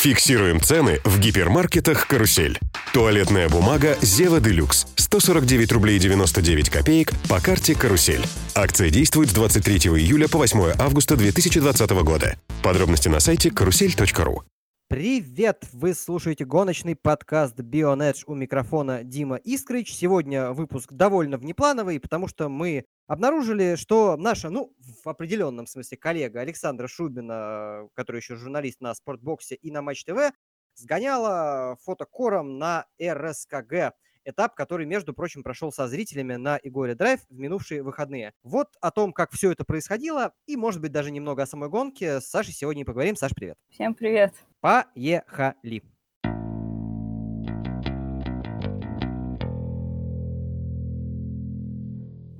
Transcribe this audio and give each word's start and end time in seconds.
Фиксируем 0.00 0.62
цены 0.62 0.98
в 1.04 1.20
гипермаркетах 1.20 2.06
«Карусель». 2.06 2.58
Туалетная 2.94 3.50
бумага 3.50 3.98
«Зева 4.00 4.40
Делюкс» 4.40 4.86
149 4.96 5.72
рублей 5.72 5.98
99 5.98 6.70
копеек 6.70 7.12
по 7.28 7.38
карте 7.38 7.74
«Карусель». 7.74 8.24
Акция 8.54 8.88
действует 8.88 9.28
с 9.28 9.34
23 9.34 9.90
июля 9.98 10.26
по 10.26 10.38
8 10.38 10.72
августа 10.78 11.18
2020 11.18 11.90
года. 12.02 12.38
Подробности 12.62 13.10
на 13.10 13.20
сайте 13.20 13.50
карусель.ру. 13.50 14.42
Привет! 14.88 15.68
Вы 15.72 15.92
слушаете 15.92 16.46
гоночный 16.46 16.96
подкаст 16.96 17.60
Bionedge 17.60 18.24
у 18.26 18.34
микрофона 18.34 19.04
Дима 19.04 19.36
Искрич. 19.36 19.92
Сегодня 19.92 20.52
выпуск 20.52 20.94
довольно 20.94 21.36
внеплановый, 21.36 22.00
потому 22.00 22.26
что 22.26 22.48
мы 22.48 22.86
обнаружили, 23.10 23.74
что 23.74 24.16
наша, 24.16 24.50
ну, 24.50 24.72
в 25.02 25.08
определенном 25.08 25.66
смысле 25.66 25.98
коллега 25.98 26.40
Александра 26.42 26.86
Шубина, 26.86 27.88
который 27.94 28.18
еще 28.18 28.36
журналист 28.36 28.80
на 28.80 28.94
Спортбоксе 28.94 29.56
и 29.56 29.72
на 29.72 29.82
Матч 29.82 30.04
ТВ, 30.04 30.32
сгоняла 30.76 31.76
фотокором 31.82 32.58
на 32.58 32.86
РСКГ 33.02 33.94
этап, 34.24 34.54
который, 34.54 34.86
между 34.86 35.12
прочим, 35.12 35.42
прошел 35.42 35.72
со 35.72 35.88
зрителями 35.88 36.36
на 36.36 36.60
Игоре 36.62 36.94
Драйв 36.94 37.20
в 37.28 37.36
минувшие 37.36 37.82
выходные. 37.82 38.32
Вот 38.44 38.68
о 38.80 38.92
том, 38.92 39.12
как 39.12 39.32
все 39.32 39.50
это 39.50 39.64
происходило, 39.64 40.32
и, 40.46 40.56
может 40.56 40.80
быть, 40.80 40.92
даже 40.92 41.10
немного 41.10 41.42
о 41.42 41.46
самой 41.46 41.68
гонке 41.68 42.20
с 42.20 42.26
Сашей 42.26 42.54
сегодня 42.54 42.82
и 42.82 42.84
поговорим. 42.84 43.16
Саш, 43.16 43.32
привет. 43.34 43.58
Всем 43.70 43.92
привет. 43.94 44.34
Поехали. 44.60 45.82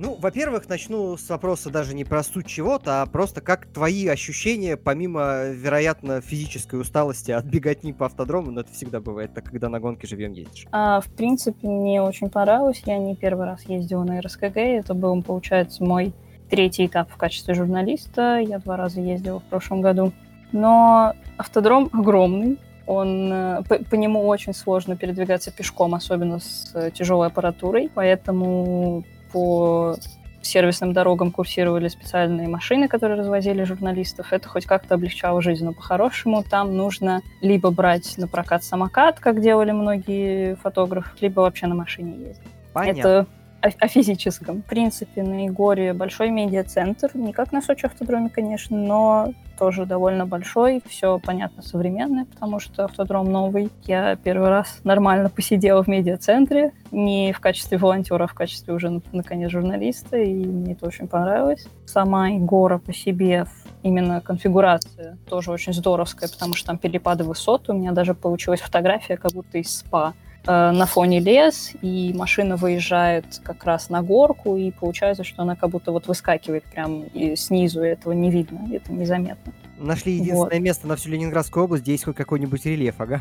Ну, 0.03 0.17
во-первых, 0.19 0.67
начну 0.67 1.19
с 1.19 1.29
вопроса 1.29 1.69
даже 1.69 1.95
не 1.95 2.05
про 2.05 2.23
суть 2.23 2.47
чего-то, 2.47 3.03
а 3.03 3.07
просто 3.07 3.43
как 3.43 3.67
твои 3.67 4.07
ощущения, 4.07 4.79
помимо, 4.79 5.51
вероятно, 5.51 6.23
физической 6.23 6.81
усталости 6.81 7.33
от 7.33 7.45
беготни 7.45 7.93
по 7.93 8.07
автодрому, 8.07 8.51
но 8.51 8.63
это 8.63 8.73
всегда 8.73 9.01
бывает, 9.01 9.35
так 9.35 9.45
когда 9.45 9.69
на 9.69 9.79
гонке 9.79 10.07
живем 10.07 10.33
ездишь. 10.33 10.67
А, 10.73 11.03
в 11.03 11.11
принципе, 11.11 11.69
мне 11.69 12.01
очень 12.01 12.31
понравилось. 12.31 12.83
Я 12.87 12.97
не 12.97 13.15
первый 13.15 13.45
раз 13.45 13.65
ездила 13.67 14.03
на 14.05 14.23
РСКГ. 14.23 14.57
Это 14.57 14.95
был, 14.95 15.23
получается, 15.23 15.85
мой 15.85 16.15
третий 16.49 16.87
этап 16.87 17.11
в 17.11 17.19
качестве 17.19 17.53
журналиста. 17.53 18.39
Я 18.39 18.59
два 18.59 18.79
раза 18.79 19.03
ездила 19.03 19.41
в 19.41 19.45
прошлом 19.45 19.83
году. 19.83 20.15
Но 20.53 21.13
автодром 21.37 21.91
огромный. 21.93 22.59
Он, 22.87 23.31
э, 23.31 23.63
по, 23.69 23.77
по 23.77 23.95
нему 23.97 24.27
очень 24.27 24.55
сложно 24.55 24.97
передвигаться 24.97 25.51
пешком, 25.51 25.95
особенно 25.95 26.41
с 26.41 26.71
э, 26.73 26.91
тяжелой 26.91 27.27
аппаратурой. 27.27 27.91
Поэтому 27.95 29.05
по 29.33 29.97
сервисным 30.43 30.93
дорогам 30.93 31.31
курсировали 31.31 31.89
специальные 31.89 32.49
машины, 32.49 32.89
которые 32.89 33.19
развозили 33.19 33.63
журналистов. 33.65 34.33
Это 34.33 34.49
хоть 34.49 34.67
как-то 34.67 34.95
облегчало 34.95 35.43
жизнь, 35.43 35.65
но 35.65 35.73
по-хорошему 35.73 36.43
там 36.43 36.77
нужно 36.77 37.23
либо 37.41 37.71
брать 37.71 38.17
на 38.17 38.27
прокат 38.27 38.65
самокат, 38.65 39.21
как 39.21 39.41
делали 39.41 39.73
многие 39.73 40.57
фотографы, 40.57 41.11
либо 41.21 41.41
вообще 41.41 41.67
на 41.67 41.75
машине 41.75 42.17
ездить. 42.29 42.49
Понятно. 42.73 43.01
Это 43.01 43.27
о, 43.61 43.89
физическом. 43.89 44.63
В 44.63 44.65
принципе, 44.65 45.23
на 45.23 45.45
Егоре 45.45 45.93
большой 45.93 46.31
медиацентр, 46.31 47.11
не 47.15 47.33
как 47.33 47.53
на 47.53 47.63
Сочи 47.63 47.87
автодроме, 47.87 48.29
конечно, 48.29 48.77
но 48.77 49.33
тоже 49.59 49.85
довольно 49.85 50.25
большой, 50.25 50.83
все 50.87 51.19
понятно 51.19 51.63
современное, 51.63 52.25
потому 52.25 52.61
что 52.61 52.87
автодром 52.87 53.31
новый. 53.31 53.71
Я 53.85 54.17
первый 54.17 54.49
раз 54.49 54.81
нормально 54.85 55.29
посидела 55.29 55.83
в 55.85 55.87
медиацентре, 55.87 56.73
не 56.91 57.33
в 57.35 57.41
качестве 57.41 57.77
волонтера, 57.77 58.25
а 58.25 58.27
в 58.27 58.33
качестве 58.33 58.73
уже, 58.73 59.03
наконец, 59.13 59.51
журналиста, 59.51 60.17
и 60.17 60.33
мне 60.33 60.73
это 60.73 60.87
очень 60.87 61.09
понравилось. 61.09 61.67
Сама 61.85 62.29
Егора 62.29 62.79
по 62.79 62.95
себе 62.95 63.45
именно 63.83 64.23
конфигурация 64.23 65.19
тоже 65.29 65.51
очень 65.51 65.75
здоровская, 65.75 66.31
потому 66.31 66.55
что 66.55 66.69
там 66.69 66.79
перепады 66.79 67.25
высот. 67.25 67.69
У 67.69 67.75
меня 67.75 67.93
даже 67.93 68.15
получилась 68.15 68.61
фотография 68.61 69.19
как 69.19 69.33
будто 69.33 69.59
из 69.59 69.77
спа 69.77 70.15
на 70.47 70.87
фоне 70.87 71.21
лес, 71.21 71.73
и 71.83 72.13
машина 72.15 72.57
выезжает 72.57 73.41
как 73.43 73.65
раз 73.65 73.91
на 73.91 74.03
горку, 74.03 74.57
и 74.57 74.71
получается, 74.71 75.25
что 75.25 75.43
она 75.43 75.57
как 75.57 75.71
будто 75.71 75.93
вот 75.93 76.07
выскакивает 76.07 76.65
прям 76.65 77.03
и 77.03 77.37
снизу, 77.37 77.83
и 77.83 77.89
этого 77.89 78.13
не 78.13 78.31
видно, 78.31 78.61
это 78.73 78.93
незаметно. 78.93 79.53
Нашли 79.79 80.15
единственное 80.15 80.59
вот. 80.59 80.61
место 80.61 80.87
на 80.87 80.97
всю 80.97 81.11
Ленинградскую 81.11 81.65
область, 81.65 81.83
где 81.83 81.93
есть 81.93 82.05
хоть 82.05 82.17
какой-нибудь 82.17 82.65
рельеф, 82.67 83.01
ага. 83.01 83.21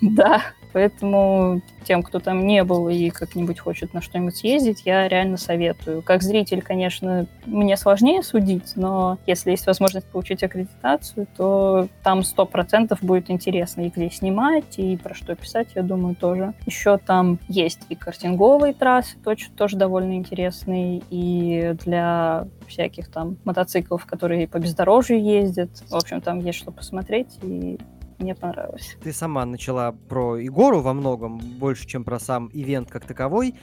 Да, 0.00 0.42
поэтому 0.72 1.62
тем, 1.84 2.02
кто 2.02 2.18
там 2.18 2.46
не 2.46 2.64
был 2.64 2.88
и 2.88 3.10
как-нибудь 3.10 3.60
хочет 3.60 3.94
на 3.94 4.02
что-нибудь 4.02 4.36
съездить, 4.36 4.82
я 4.84 5.08
реально 5.08 5.36
советую. 5.36 6.02
Как 6.02 6.22
зритель, 6.22 6.60
конечно, 6.60 7.26
мне 7.46 7.76
сложнее 7.76 8.22
судить, 8.22 8.72
но 8.74 9.18
если 9.26 9.52
есть 9.52 9.66
возможность 9.66 10.06
получить 10.06 10.42
аккредитацию, 10.42 11.26
то 11.36 11.88
там 12.02 12.22
сто 12.24 12.44
процентов 12.44 12.98
будет 13.02 13.30
интересно 13.30 13.82
и 13.82 13.88
где 13.88 14.10
снимать, 14.10 14.78
и 14.78 14.96
про 14.96 15.14
что 15.14 15.34
писать, 15.34 15.68
я 15.74 15.82
думаю, 15.82 16.16
тоже. 16.16 16.54
Еще 16.66 16.98
там 16.98 17.38
есть 17.48 17.80
и 17.88 17.94
картинговые 17.94 18.74
трассы, 18.74 19.16
тоже, 19.18 19.50
тоже 19.56 19.76
довольно 19.76 20.14
интересные, 20.14 21.02
и 21.10 21.74
для 21.84 22.48
всяких 22.66 23.08
там 23.08 23.36
мотоциклов, 23.44 24.04
которые 24.06 24.48
по 24.48 24.58
бездорожью 24.58 25.22
ездят. 25.22 25.70
В 25.88 25.94
общем, 25.94 26.20
там 26.20 26.40
есть 26.40 26.58
что 26.58 26.72
посмотреть, 26.72 27.38
и 27.42 27.78
мне 28.18 28.34
понравилось. 28.34 28.96
Ты 29.02 29.12
сама 29.12 29.44
начала 29.44 29.92
про 29.92 30.36
Егору 30.36 30.80
во 30.80 30.92
многом, 30.92 31.38
больше, 31.38 31.86
чем 31.86 32.04
про 32.04 32.18
сам 32.18 32.50
ивент 32.52 32.90
как 32.90 33.04
таковой. 33.04 33.54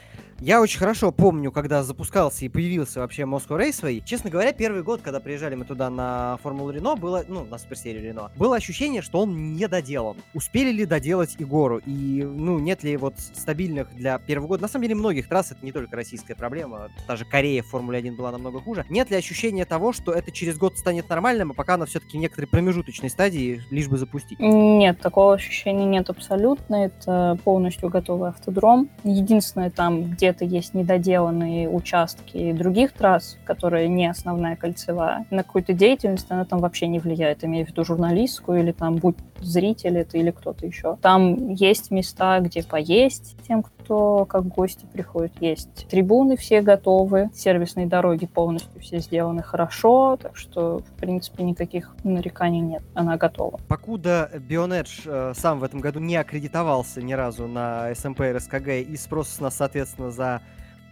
Я 0.46 0.60
очень 0.60 0.78
хорошо 0.78 1.14
помню, 1.14 1.54
когда 1.54 1.84
запускался 1.84 2.44
и 2.44 2.50
появился 2.50 3.00
вообще 3.00 3.22
Moscow 3.22 3.58
Raceway. 3.58 4.04
Честно 4.04 4.30
говоря, 4.30 4.52
первый 4.52 4.84
год, 4.84 5.00
когда 5.02 5.22
приезжали 5.22 5.56
мы 5.56 5.64
туда 5.64 5.90
на 5.90 6.38
Формулу 6.44 6.72
Рено, 6.72 6.98
было, 6.98 7.24
ну, 7.26 7.46
на 7.46 7.58
суперсерию 7.58 8.04
Рено, 8.04 8.30
было 8.36 8.58
ощущение, 8.58 9.02
что 9.02 9.22
он 9.22 9.56
не 9.56 9.70
доделан. 9.70 10.18
Успели 10.34 10.74
ли 10.74 10.86
доделать 10.86 11.38
Егору? 11.40 11.80
И, 11.86 12.28
ну, 12.30 12.60
нет 12.60 12.84
ли 12.84 12.98
вот 12.98 13.14
стабильных 13.20 13.96
для 13.96 14.20
первого 14.20 14.50
года? 14.50 14.64
На 14.64 14.68
самом 14.68 14.84
деле, 14.84 14.96
многих 14.96 15.30
трасс 15.30 15.54
это 15.54 15.66
не 15.66 15.72
только 15.72 15.96
российская 15.96 16.36
проблема. 16.36 16.90
Та 17.08 17.16
же 17.16 17.24
Корея 17.24 17.64
в 17.64 17.68
Формуле 17.68 18.00
1 18.00 18.18
была 18.18 18.34
намного 18.34 18.60
хуже. 18.60 18.86
Нет 18.90 19.12
ли 19.12 19.16
ощущения 19.16 19.64
того, 19.64 19.94
что 19.94 20.12
это 20.12 20.30
через 20.34 20.58
год 20.58 20.78
станет 20.78 21.08
нормальным, 21.08 21.52
а 21.52 21.54
пока 21.54 21.76
оно 21.76 21.86
все-таки 21.86 22.18
в 22.18 22.20
некоторой 22.20 22.50
промежуточной 22.50 23.10
стадии, 23.10 23.62
лишь 23.72 23.88
бы 23.88 23.98
запустить? 23.98 24.42
Нет, 24.42 25.00
такого 25.00 25.36
ощущения 25.36 25.86
нет 25.86 26.10
абсолютно. 26.10 26.84
Это 26.84 27.40
полностью 27.46 27.88
готовый 27.88 28.32
автодром. 28.32 28.90
Единственное, 29.06 29.70
там, 29.70 30.04
где 30.04 30.33
где-то 30.34 30.46
есть 30.46 30.74
недоделанные 30.74 31.70
участки 31.70 32.52
других 32.54 32.94
трасс, 32.94 33.38
которые 33.46 33.88
не 33.88 34.08
основная 34.08 34.56
кольцевая, 34.56 35.26
на 35.30 35.44
какую-то 35.44 35.74
деятельность 35.74 36.28
она 36.30 36.46
там 36.46 36.60
вообще 36.60 36.88
не 36.88 37.00
влияет, 37.00 37.44
имею 37.44 37.66
в 37.66 37.70
виду 37.70 37.84
журналистскую 37.84 38.62
или 38.62 38.72
там 38.72 38.96
будь 38.96 39.16
зритель 39.40 39.98
это 39.98 40.18
или 40.18 40.32
кто-то 40.32 40.66
еще. 40.66 40.98
Там 41.02 41.52
есть 41.54 41.92
места, 41.92 42.40
где 42.40 42.64
поесть 42.64 43.36
тем, 43.48 43.64
кто 43.64 44.26
как 44.26 44.48
гости 44.48 44.86
приходит. 44.92 45.34
Есть 45.42 45.88
трибуны 45.90 46.38
все 46.38 46.62
готовы, 46.62 47.30
сервисные 47.34 47.86
дороги 47.86 48.26
полностью 48.26 48.82
все 48.82 49.00
сделаны 49.00 49.44
хорошо, 49.44 50.18
так 50.22 50.38
что, 50.38 50.80
в 50.80 51.00
принципе, 51.00 51.44
никаких 51.44 51.96
нареканий 52.04 52.62
нет. 52.62 52.84
Она 52.94 53.18
готова. 53.18 53.60
Покуда 53.68 54.30
Bionedge 54.34 55.02
э, 55.06 55.34
сам 55.36 55.60
в 55.60 55.64
этом 55.64 55.82
году 55.82 56.00
не 56.00 56.16
аккредитовался 56.16 57.02
ни 57.02 57.14
разу 57.14 57.48
на 57.48 57.92
SMP 57.92 58.30
и 58.30 58.34
РСКГ, 58.34 58.90
и 58.90 58.96
спрос 58.96 59.38
у 59.40 59.44
нас, 59.44 59.56
соответственно, 59.56 60.12
за... 60.12 60.23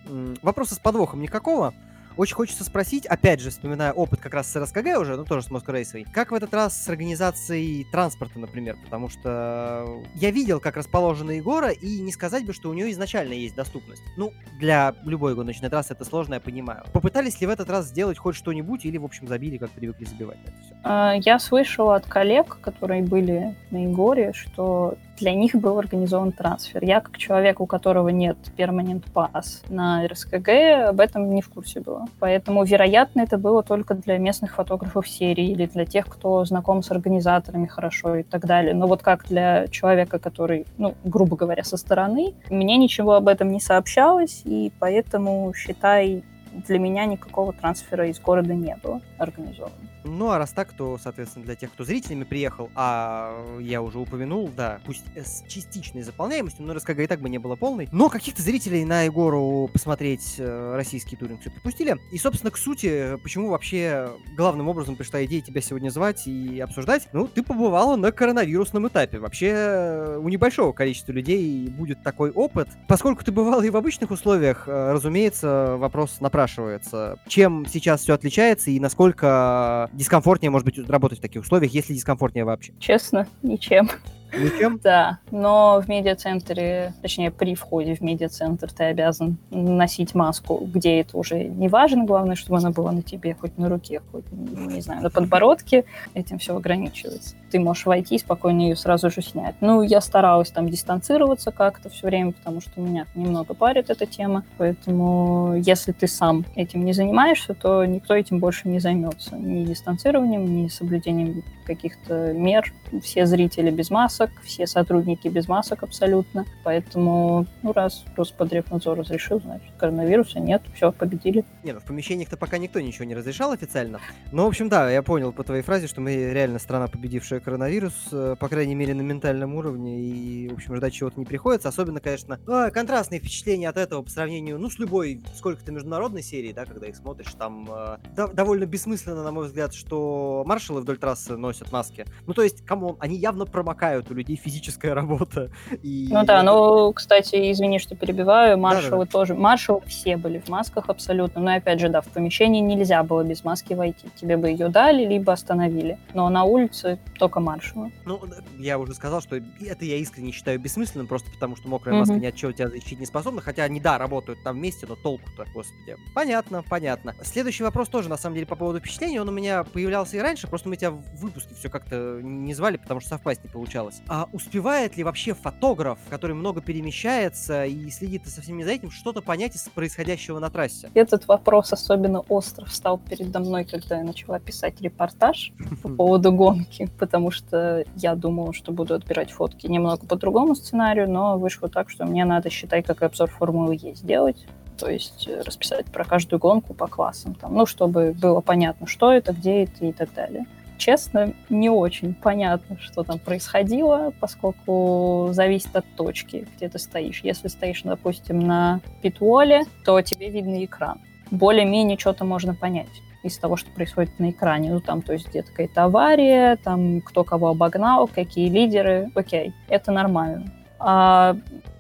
М, 0.06 0.36
вопроса 0.42 0.75
с 0.75 0.80
подвохом 0.80 1.22
никакого, 1.22 1.74
очень 2.18 2.36
хочется 2.36 2.64
спросить, 2.64 3.06
опять 3.06 3.40
же, 3.40 3.50
вспоминая 3.50 3.94
опыт 3.94 4.19
как 4.19 4.34
раз 4.34 4.52
с 4.52 4.56
РСКГ 4.59 5.00
уже, 5.00 5.16
ну 5.16 5.25
тоже 5.25 5.46
с 5.46 5.50
Moscow 5.50 5.68
Raceway, 5.68 6.06
как 6.12 6.31
в 6.31 6.34
этот 6.34 6.53
раз 6.53 6.80
с 6.80 6.90
организацией 6.90 7.86
транспорта, 7.91 8.40
например, 8.40 8.78
потому 8.84 9.09
что 9.09 10.03
я 10.16 10.31
видел, 10.31 10.59
как 10.59 10.75
расположена 10.75 11.31
Егора, 11.31 11.70
и 11.70 12.02
не 12.02 12.12
сказать 12.12 12.46
бы, 12.46 12.53
что 12.53 12.70
у 12.70 12.74
нее 12.74 12.91
изначально 12.91 13.34
есть 13.34 13.56
доступность. 13.56 14.03
Ну, 14.18 14.34
для 14.59 14.94
любой 15.03 15.36
гоночной 15.36 15.70
трассы 15.70 15.94
это 15.94 16.03
сложно, 16.03 16.36
я 16.36 16.40
понимаю. 16.40 16.84
Попытались 16.91 17.40
ли 17.40 17.47
в 17.47 17.50
этот 17.50 17.70
раз 17.70 17.88
сделать 17.88 18.18
хоть 18.18 18.36
что-нибудь, 18.36 18.86
или, 18.86 18.97
в 18.97 19.06
общем, 19.06 19.28
забили, 19.28 19.58
как 19.58 19.72
привыкли 19.72 20.06
забивать 20.06 20.40
это 20.44 20.53
все? 20.64 20.71
А, 20.84 21.16
я 21.16 21.40
слышала 21.40 21.96
от 21.96 22.06
коллег, 22.06 22.58
которые 22.62 23.03
были 23.03 23.56
на 23.69 23.84
Егоре, 23.84 24.34
что 24.34 24.96
для 25.22 25.34
них 25.35 25.53
был 25.53 25.78
организован 25.78 26.32
трансфер. 26.32 26.84
Я, 26.84 27.00
как 27.00 27.17
человек, 27.17 27.61
у 27.61 27.67
которого 27.67 28.09
нет 28.09 28.38
перманент 28.58 29.05
пас 29.05 29.61
на 29.70 30.08
РСКГ, 30.08 30.50
об 30.90 31.00
этом 31.00 31.29
не 31.29 31.44
в 31.44 31.50
курсе 31.50 31.79
была. 31.79 32.08
Поэтому, 32.20 32.64
вероятно, 32.64 33.22
это 33.22 33.38
было 33.38 33.61
только 33.61 33.94
для 33.94 34.17
местных 34.17 34.55
фотографов 34.55 35.08
серии 35.08 35.52
или 35.52 35.67
для 35.67 35.85
тех, 35.85 36.08
кто 36.08 36.44
знаком 36.46 36.82
с 36.82 36.90
организаторами 36.90 37.67
хорошо 37.67 38.16
и 38.16 38.23
так 38.23 38.47
далее. 38.47 38.73
Но 38.73 38.88
вот 38.88 39.03
как 39.03 39.28
для 39.28 39.67
человека, 39.67 40.17
который, 40.17 40.66
ну, 40.79 40.96
грубо 41.03 41.35
говоря, 41.35 41.64
со 41.64 41.78
стороны, 41.78 42.34
мне 42.50 42.78
ничего 42.78 43.14
об 43.14 43.28
этом 43.28 43.52
не 43.52 43.59
сообщалось, 43.59 44.41
и 44.46 44.72
поэтому, 44.79 45.53
считай, 45.53 46.23
для 46.52 46.80
меня 46.80 47.06
никакого 47.06 47.53
трансфера 47.53 48.08
из 48.08 48.20
города 48.20 48.53
не 48.53 48.76
было 48.78 49.02
организовано. 49.18 49.76
Ну, 50.03 50.32
а 50.32 50.38
раз 50.38 50.52
так, 50.52 50.74
то, 50.74 50.98
соответственно, 51.02 51.46
для 51.46 51.56
тех, 51.56 51.72
кто 51.72 51.84
зрителями 51.84 52.24
приехал, 52.24 52.70
а 52.76 53.59
я 53.59 53.82
уже 53.82 54.00
упомянул, 54.00 54.50
да, 54.56 54.80
пусть 54.86 55.06
с 55.16 55.44
частичной 55.48 56.02
заполняемостью, 56.02 56.66
но 56.66 56.74
РСКГ 56.74 57.00
и 57.00 57.08
так 57.08 57.22
бы 57.22 57.30
не 57.30 57.38
было 57.38 57.56
полной, 57.56 57.88
но 57.92 58.09
каких-то 58.09 58.42
зрителей 58.42 58.84
на 58.84 59.03
Егору 59.03 59.70
посмотреть 59.72 60.36
э, 60.40 60.76
российский 60.76 61.16
туринг 61.16 61.42
все 61.42 61.52
припустили. 61.52 61.98
И, 62.12 62.18
собственно, 62.18 62.52
к 62.52 62.58
сути, 62.58 63.18
почему 63.22 63.50
вообще 63.50 64.09
главным 64.36 64.70
образом 64.70 64.96
пришла 64.96 65.24
идея 65.26 65.42
тебя 65.42 65.62
сегодня 65.62 65.90
звать 65.90 66.28
и 66.28 66.59
обсуждать? 66.59 67.08
Ну, 67.14 67.28
ты 67.28 67.44
побывала 67.44 67.96
на 67.96 68.12
коронавирусном 68.12 68.88
этапе. 68.88 69.20
Вообще, 69.20 70.18
у 70.20 70.30
небольшого 70.30 70.72
количества 70.72 71.12
людей 71.12 71.68
будет 71.70 72.02
такой 72.03 72.32
опыт. 72.32 72.68
Поскольку 72.88 73.24
ты 73.24 73.32
бывала 73.32 73.62
и 73.62 73.70
в 73.70 73.78
обычных 73.78 74.09
условиях, 74.12 74.68
э, 74.68 74.92
разумеется, 74.92 75.76
вопрос 75.78 76.20
напрашивается. 76.41 77.17
Чем 77.28 77.66
сейчас 77.66 78.02
все 78.02 78.14
отличается 78.14 78.72
и 78.72 78.79
насколько 78.79 79.90
дискомфортнее, 79.93 80.49
может 80.49 80.66
быть, 80.66 80.78
работать 80.90 81.20
в 81.20 81.22
таких 81.22 81.43
условиях, 81.43 81.73
если 81.73 81.93
дискомфортнее 81.93 82.46
вообще? 82.46 82.73
Честно, 82.79 83.28
ничем. 83.43 83.90
Ничем? 84.33 84.79
Да, 84.83 85.19
но 85.29 85.81
в 85.81 85.89
медиацентре, 85.89 86.93
точнее, 87.01 87.31
при 87.31 87.55
входе 87.55 87.95
в 87.95 88.01
медиацентр 88.01 88.72
ты 88.72 88.85
обязан 88.85 89.37
носить 89.49 90.16
маску, 90.16 90.57
где 90.73 91.01
это 91.01 91.17
уже 91.17 91.43
не 91.43 91.67
важно, 91.67 92.05
главное, 92.05 92.35
чтобы 92.35 92.57
она 92.57 92.72
была 92.72 92.91
на 92.91 93.01
тебе, 93.01 93.35
хоть 93.39 93.57
на 93.57 93.69
руке, 93.69 94.01
хоть, 94.11 94.25
не 94.31 94.81
знаю, 94.81 95.03
на 95.03 95.09
подбородке, 95.09 95.85
этим 96.13 96.39
все 96.39 96.55
ограничивается. 96.55 97.35
Ты 97.51 97.59
можешь 97.59 97.85
войти 97.85 98.16
и 98.16 98.19
спокойно 98.19 98.61
ее 98.61 98.75
сразу 98.75 99.09
же 99.09 99.22
снять. 99.22 99.55
Ну, 99.59 99.81
я 99.81 99.99
старалась 100.01 100.51
там 100.51 100.69
дистанцироваться 100.69 101.51
как-то 101.51 101.89
все 101.89 102.07
время, 102.07 102.31
потому 102.31 102.61
что 102.61 102.79
меня 102.79 103.07
немного 103.16 103.53
парит 103.53 103.89
эта 103.89 104.05
тема, 104.05 104.43
поэтому 104.57 105.55
если 105.57 105.91
ты 105.91 106.07
сам 106.07 106.45
этим 106.55 106.85
не 106.85 106.93
занимаешься, 106.93 107.53
то 107.53 107.83
никто 107.85 108.16
этим 108.16 108.39
больше 108.39 108.69
не 108.69 108.79
займется. 108.79 109.35
Ни 109.35 109.66
дистанцированием, 109.66 110.45
ни 110.45 110.67
соблюдением 110.67 111.43
каких-то 111.66 112.33
мер. 112.33 112.72
Все 113.01 113.25
зрители 113.25 113.72
без 113.72 113.89
масок, 113.89 114.21
все 114.44 114.68
сотрудники 114.68 115.28
без 115.28 115.47
масок 115.47 115.84
абсолютно. 115.84 116.46
Поэтому, 116.64 117.47
ну, 117.64 117.73
раз 117.73 118.06
Роспотребнадзор 118.16 119.00
разрешил, 119.00 119.40
значит, 119.41 119.72
коронавируса 119.78 120.40
нет, 120.40 120.62
все, 120.76 120.91
победили. 120.91 121.44
Не, 121.64 121.73
ну 121.73 121.79
в 121.79 121.85
помещениях-то 121.85 122.38
пока 122.38 122.58
никто 122.58 122.79
ничего 122.79 123.06
не 123.06 123.16
разрешал 123.16 123.52
официально. 123.52 124.00
Но, 124.32 124.46
в 124.46 124.47
общем, 124.47 124.70
да, 124.70 124.90
я 124.90 125.02
понял 125.02 125.32
по 125.32 125.44
твоей 125.44 125.64
фразе, 125.64 125.88
что 125.88 126.02
мы 126.02 126.32
реально 126.32 126.59
страна, 126.59 126.88
победившая 126.88 127.40
коронавирус, 127.40 127.94
э, 128.12 128.35
по 128.40 128.47
крайней 128.47 128.76
мере, 128.76 128.94
на 128.94 129.02
ментальном 129.02 129.56
уровне, 129.56 130.02
и, 130.02 130.50
в 130.50 130.53
общем, 130.53 130.76
ждать 130.76 130.94
чего-то 130.94 131.20
не 131.20 131.26
приходится. 131.26 131.70
Особенно, 131.70 132.00
конечно, 132.00 132.40
э, 132.47 132.72
контрастные 132.72 133.20
впечатления 133.20 133.70
от 133.70 133.78
этого 133.78 134.02
по 134.02 134.09
сравнению, 134.09 134.59
ну, 134.59 134.70
с 134.70 134.78
любой 134.79 135.24
сколько-то 135.35 135.72
международной 135.72 136.24
серии, 136.24 136.53
да, 136.53 136.66
когда 136.66 136.88
их 136.88 136.96
смотришь, 136.96 137.34
там 137.34 137.70
э, 137.72 137.97
довольно 138.34 138.66
бессмысленно, 138.66 139.24
на 139.24 139.32
мой 139.32 139.47
взгляд, 139.47 139.74
что 139.74 140.44
маршалы 140.46 140.82
вдоль 140.82 140.97
трассы 140.97 141.38
носят 141.38 141.72
маски. 141.72 142.06
Ну, 142.28 142.34
то 142.34 142.44
есть, 142.44 142.66
come 142.66 142.84
on, 142.84 142.97
они 143.00 143.17
явно 143.17 143.46
промокают, 143.46 144.10
у 144.11 144.16
людей 144.16 144.35
физическая 144.35 144.93
работа. 144.96 145.52
И... 145.81 146.08
Ну 146.09 146.23
да, 146.23 146.43
ну, 146.43 146.93
кстати, 146.93 147.52
извини, 147.52 147.79
что 147.79 147.96
перебиваю, 147.96 148.58
маршалы 148.58 149.05
Да-да-да. 149.05 149.11
тоже, 149.11 149.35
маршалы 149.35 149.81
все 149.87 150.17
были 150.17 150.40
в 150.40 150.49
масках 150.49 150.90
абсолютно, 150.90 151.41
но 151.41 151.55
опять 151.55 151.79
же, 151.79 151.90
да, 151.90 152.02
в 152.02 152.08
помещении 152.08 152.61
нельзя 152.61 153.03
было 153.03 153.23
без 153.23 153.43
маски 153.43 153.73
войти, 153.73 154.08
тебе 154.16 154.37
бы 154.37 154.49
ее 154.49 154.69
дали, 154.69 155.05
либо 155.05 155.34
остановили, 155.34 155.97
но 156.13 156.29
на 156.29 156.43
улице 156.43 156.99
только 157.17 157.40
маршалы. 157.40 157.91
Ну, 158.05 158.22
я 158.59 158.78
уже 158.78 158.93
сказал, 158.93 159.22
что 159.22 159.37
это 159.37 159.85
я 159.85 159.97
искренне 159.97 160.31
считаю 160.31 160.59
бессмысленным, 160.59 161.07
просто 161.07 161.31
потому 161.31 161.55
что 161.55 161.67
мокрая 161.67 161.99
маска 161.99 162.16
ни 162.16 162.25
от 162.25 162.35
чего 162.35 162.52
тебя 162.52 162.69
защитить 162.69 162.99
не 162.99 163.05
способна, 163.05 163.41
хотя 163.41 163.64
они, 163.64 163.79
да, 163.79 163.97
работают 163.97 164.43
там 164.43 164.57
вместе, 164.57 164.85
но 164.87 164.96
толку-то, 164.96 165.46
господи. 165.53 165.97
Понятно, 166.14 166.64
понятно. 166.64 167.16
Следующий 167.23 167.64
вопрос 167.64 167.90
тоже, 167.90 168.09
на 168.09 168.17
самом 168.17 168.35
деле, 168.35 168.47
по 168.47 168.55
поводу 168.55 168.79
впечатлений, 168.79 169.19
он 169.19 169.29
у 169.29 169.31
меня 169.31 169.64
появлялся 169.64 170.17
и 170.17 170.19
раньше, 170.19 170.47
просто 170.47 170.69
мы 170.69 170.75
тебя 170.75 170.91
в 170.91 171.02
выпуске 171.16 171.55
все 171.55 171.69
как-то 171.69 172.19
не 172.22 172.53
звали, 172.53 172.78
потому 172.78 172.99
что 172.99 173.09
совпасть 173.09 173.43
не 173.43 173.49
получалось. 173.49 174.01
А 174.08 174.28
успевает 174.34 174.98
ли 174.98 175.03
вообще 175.03 175.34
фотограф, 175.34 176.00
который 176.09 176.36
много 176.36 176.62
перемещается 176.62 177.66
и 177.66 177.90
следит 177.90 178.28
со 178.28 178.42
всеми 178.42 178.64
за 178.64 178.72
этим, 178.72 178.92
что-то 178.92 179.22
понять 179.22 179.56
из 179.56 179.62
происходящего 179.70 180.40
на 180.40 180.50
трассе? 180.50 180.90
Этот 180.94 181.28
вопрос 181.28 181.72
особенно 181.72 182.20
остро 182.22 182.66
встал 182.66 182.98
передо 182.98 183.40
мной, 183.40 183.66
когда 183.66 183.98
я 183.98 184.03
начала 184.03 184.40
писать 184.40 184.82
репортаж 184.82 185.53
по 185.82 185.90
поводу 185.90 186.32
гонки, 186.32 186.90
потому 187.00 187.32
что 187.32 187.86
я 187.96 188.16
думала, 188.16 188.53
что 188.53 188.72
буду 188.72 188.96
отбирать 188.96 189.32
фотки 189.32 189.68
немного 189.68 190.06
по 190.06 190.16
другому 190.16 190.56
сценарию, 190.56 191.09
но 191.09 191.38
вышло 191.38 191.70
так, 191.70 191.90
что 191.90 192.06
мне 192.06 192.26
надо, 192.26 192.50
считай, 192.50 192.84
как 192.84 193.03
обзор 193.03 193.30
Формулы 193.30 193.78
Е 193.82 193.96
сделать 193.96 194.46
то 194.78 194.90
есть 194.90 195.28
э, 195.28 195.42
расписать 195.42 195.86
про 195.86 196.03
каждую 196.03 196.40
гонку 196.40 196.74
по 196.74 196.88
классам, 196.88 197.36
там, 197.36 197.53
ну, 197.53 197.68
чтобы 197.68 198.16
было 198.20 198.42
понятно, 198.42 198.88
что 198.88 199.12
это, 199.12 199.32
где 199.32 199.64
это 199.64 199.86
и 199.86 199.92
так 199.92 200.12
далее 200.14 200.48
честно, 200.81 201.33
не 201.49 201.69
очень 201.69 202.13
понятно, 202.13 202.78
что 202.79 203.03
там 203.03 203.19
происходило, 203.19 204.11
поскольку 204.19 205.29
зависит 205.31 205.75
от 205.75 205.85
точки, 205.95 206.47
где 206.55 206.67
ты 206.67 206.79
стоишь. 206.79 207.22
Если 207.23 207.47
стоишь, 207.47 207.83
допустим, 207.83 208.39
на 208.39 208.81
питволе, 209.01 209.66
то 209.85 210.01
тебе 210.01 210.29
видно 210.29 210.66
экран. 210.66 210.99
Более-менее 211.29 211.97
что-то 211.97 212.25
можно 212.25 212.55
понять 212.55 212.89
из 213.23 213.37
того, 213.37 213.55
что 213.55 213.69
происходит 213.69 214.19
на 214.19 214.31
экране. 214.31 214.73
Ну, 214.73 214.79
там, 214.79 215.03
то 215.03 215.13
есть, 215.13 215.29
где-то 215.29 215.51
какая-то 215.51 215.83
авария, 215.83 216.55
там, 216.57 217.01
кто 217.01 217.23
кого 217.23 217.49
обогнал, 217.49 218.07
какие 218.07 218.49
лидеры. 218.49 219.11
Окей, 219.13 219.53
это 219.69 219.91
нормально. 219.91 220.51
А 220.79 221.37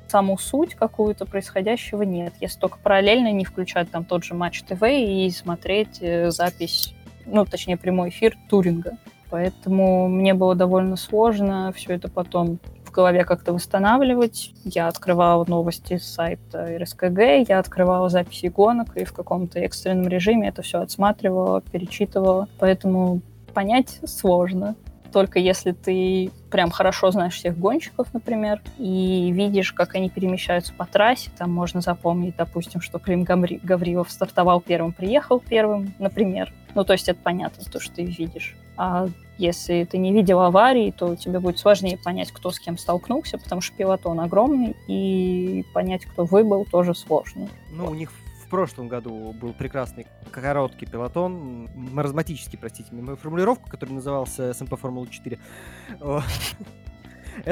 саму 0.07 0.37
суть 0.37 0.75
какую-то 0.75 1.25
происходящего 1.25 2.03
нет. 2.03 2.33
Если 2.39 2.59
только 2.59 2.77
параллельно 2.77 3.31
не 3.31 3.45
включать 3.45 3.89
там 3.89 4.05
тот 4.05 4.23
же 4.23 4.35
Матч 4.35 4.61
ТВ 4.61 4.83
и 4.83 5.29
смотреть 5.31 5.97
э, 6.01 6.29
запись 6.29 6.93
ну, 7.25 7.45
точнее, 7.45 7.77
прямой 7.77 8.09
эфир 8.09 8.37
Туринга. 8.49 8.97
Поэтому 9.29 10.09
мне 10.09 10.33
было 10.33 10.55
довольно 10.55 10.97
сложно 10.97 11.71
все 11.75 11.93
это 11.93 12.09
потом 12.09 12.59
в 12.83 12.91
голове 12.91 13.23
как-то 13.23 13.53
восстанавливать. 13.53 14.51
Я 14.65 14.89
открывала 14.89 15.45
новости 15.47 15.97
с 15.97 16.05
сайта 16.05 16.77
РСКГ, 16.77 17.47
я 17.47 17.59
открывала 17.59 18.09
записи 18.09 18.47
гонок 18.47 18.97
и 18.97 19.05
в 19.05 19.13
каком-то 19.13 19.59
экстренном 19.59 20.09
режиме 20.09 20.49
это 20.49 20.61
все 20.61 20.81
отсматривала, 20.81 21.61
перечитывала. 21.61 22.49
Поэтому 22.59 23.21
понять 23.53 24.01
сложно. 24.05 24.75
Только 25.11 25.39
если 25.39 25.71
ты 25.71 26.31
прям 26.49 26.71
хорошо 26.71 27.11
знаешь 27.11 27.35
всех 27.35 27.57
гонщиков, 27.57 28.13
например, 28.13 28.61
и 28.77 29.31
видишь, 29.31 29.73
как 29.73 29.95
они 29.95 30.09
перемещаются 30.09 30.73
по 30.73 30.85
трассе, 30.85 31.29
там 31.37 31.51
можно 31.51 31.81
запомнить, 31.81 32.35
допустим, 32.37 32.81
что 32.81 32.99
Клим 32.99 33.23
Гаврилов 33.23 34.11
стартовал 34.11 34.61
первым, 34.61 34.93
приехал 34.93 35.39
первым, 35.39 35.93
например. 35.99 36.53
Ну, 36.75 36.83
то 36.83 36.93
есть 36.93 37.09
это 37.09 37.19
понятно, 37.21 37.63
то, 37.69 37.79
что 37.79 37.95
ты 37.95 38.03
видишь. 38.03 38.55
А 38.77 39.07
если 39.37 39.83
ты 39.83 39.97
не 39.97 40.13
видел 40.13 40.39
аварии, 40.39 40.93
то 40.97 41.15
тебе 41.15 41.39
будет 41.39 41.59
сложнее 41.59 41.97
понять, 41.97 42.31
кто 42.31 42.51
с 42.51 42.59
кем 42.59 42.77
столкнулся, 42.77 43.37
потому 43.37 43.59
что 43.59 43.75
пилотон 43.75 44.19
огромный, 44.19 44.75
и 44.87 45.65
понять, 45.73 46.05
кто 46.05 46.25
выбыл, 46.25 46.65
тоже 46.65 46.95
сложно. 46.95 47.49
Ну, 47.71 47.87
у 47.87 47.93
них 47.93 48.11
прошлом 48.51 48.89
году 48.89 49.33
был 49.33 49.53
прекрасный 49.53 50.05
короткий 50.29 50.85
пилотон, 50.85 51.69
маразматический, 51.73 52.59
простите 52.59 52.93
мою 52.93 53.17
формулировку, 53.17 53.69
который 53.69 53.93
назывался 53.93 54.53
СМП 54.53 54.77
Формула 54.77 55.07
4. 55.07 55.39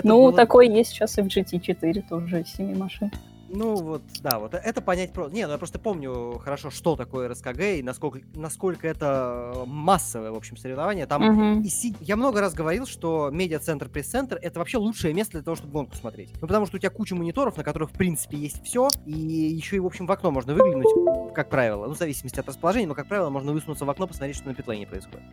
ну, 0.03 0.21
было... 0.25 0.33
такой 0.33 0.67
есть 0.67 0.91
сейчас 0.91 1.17
и 1.17 1.21
в 1.21 1.27
GT4 1.27 2.07
тоже, 2.07 2.43
7 2.45 2.77
машин. 2.77 3.11
Ну 3.51 3.75
вот, 3.75 4.01
да, 4.21 4.39
вот 4.39 4.53
это 4.53 4.81
понять 4.81 5.13
просто. 5.13 5.33
Не, 5.33 5.45
ну 5.45 5.53
я 5.53 5.57
просто 5.57 5.79
помню 5.79 6.39
хорошо, 6.43 6.69
что 6.69 6.95
такое 6.95 7.29
РСКГ 7.29 7.59
и 7.59 7.83
насколько, 7.83 8.21
насколько 8.35 8.87
это 8.87 9.63
массовое, 9.65 10.31
в 10.31 10.35
общем, 10.35 10.57
соревнование. 10.57 11.05
Там 11.05 11.57
uh-huh. 11.57 11.63
и 11.63 11.69
си... 11.69 11.95
я 11.99 12.15
много 12.15 12.41
раз 12.41 12.53
говорил, 12.53 12.85
что 12.85 13.29
медиа-центр, 13.31 13.89
пресс-центр 13.89 14.37
это 14.41 14.59
вообще 14.59 14.77
лучшее 14.77 15.13
место 15.13 15.33
для 15.33 15.41
того, 15.41 15.55
чтобы 15.55 15.73
гонку 15.73 15.95
смотреть. 15.95 16.31
Ну 16.41 16.47
потому 16.47 16.65
что 16.65 16.77
у 16.77 16.79
тебя 16.79 16.89
куча 16.89 17.15
мониторов, 17.15 17.57
на 17.57 17.63
которых, 17.63 17.89
в 17.89 17.93
принципе, 17.93 18.37
есть 18.37 18.63
все, 18.63 18.87
и 19.05 19.11
еще 19.11 19.77
и, 19.77 19.79
в 19.79 19.85
общем, 19.85 20.05
в 20.05 20.11
окно 20.11 20.31
можно 20.31 20.53
выглянуть, 20.53 21.33
как 21.33 21.49
правило. 21.49 21.87
Ну, 21.87 21.93
в 21.93 21.97
зависимости 21.97 22.39
от 22.39 22.47
расположения, 22.47 22.87
но, 22.87 22.95
как 22.95 23.07
правило, 23.07 23.29
можно 23.29 23.51
высунуться 23.51 23.85
в 23.85 23.89
окно, 23.89 24.07
посмотреть, 24.07 24.37
что 24.37 24.47
на 24.47 24.55
питлейне 24.55 24.87
происходит. 24.87 25.25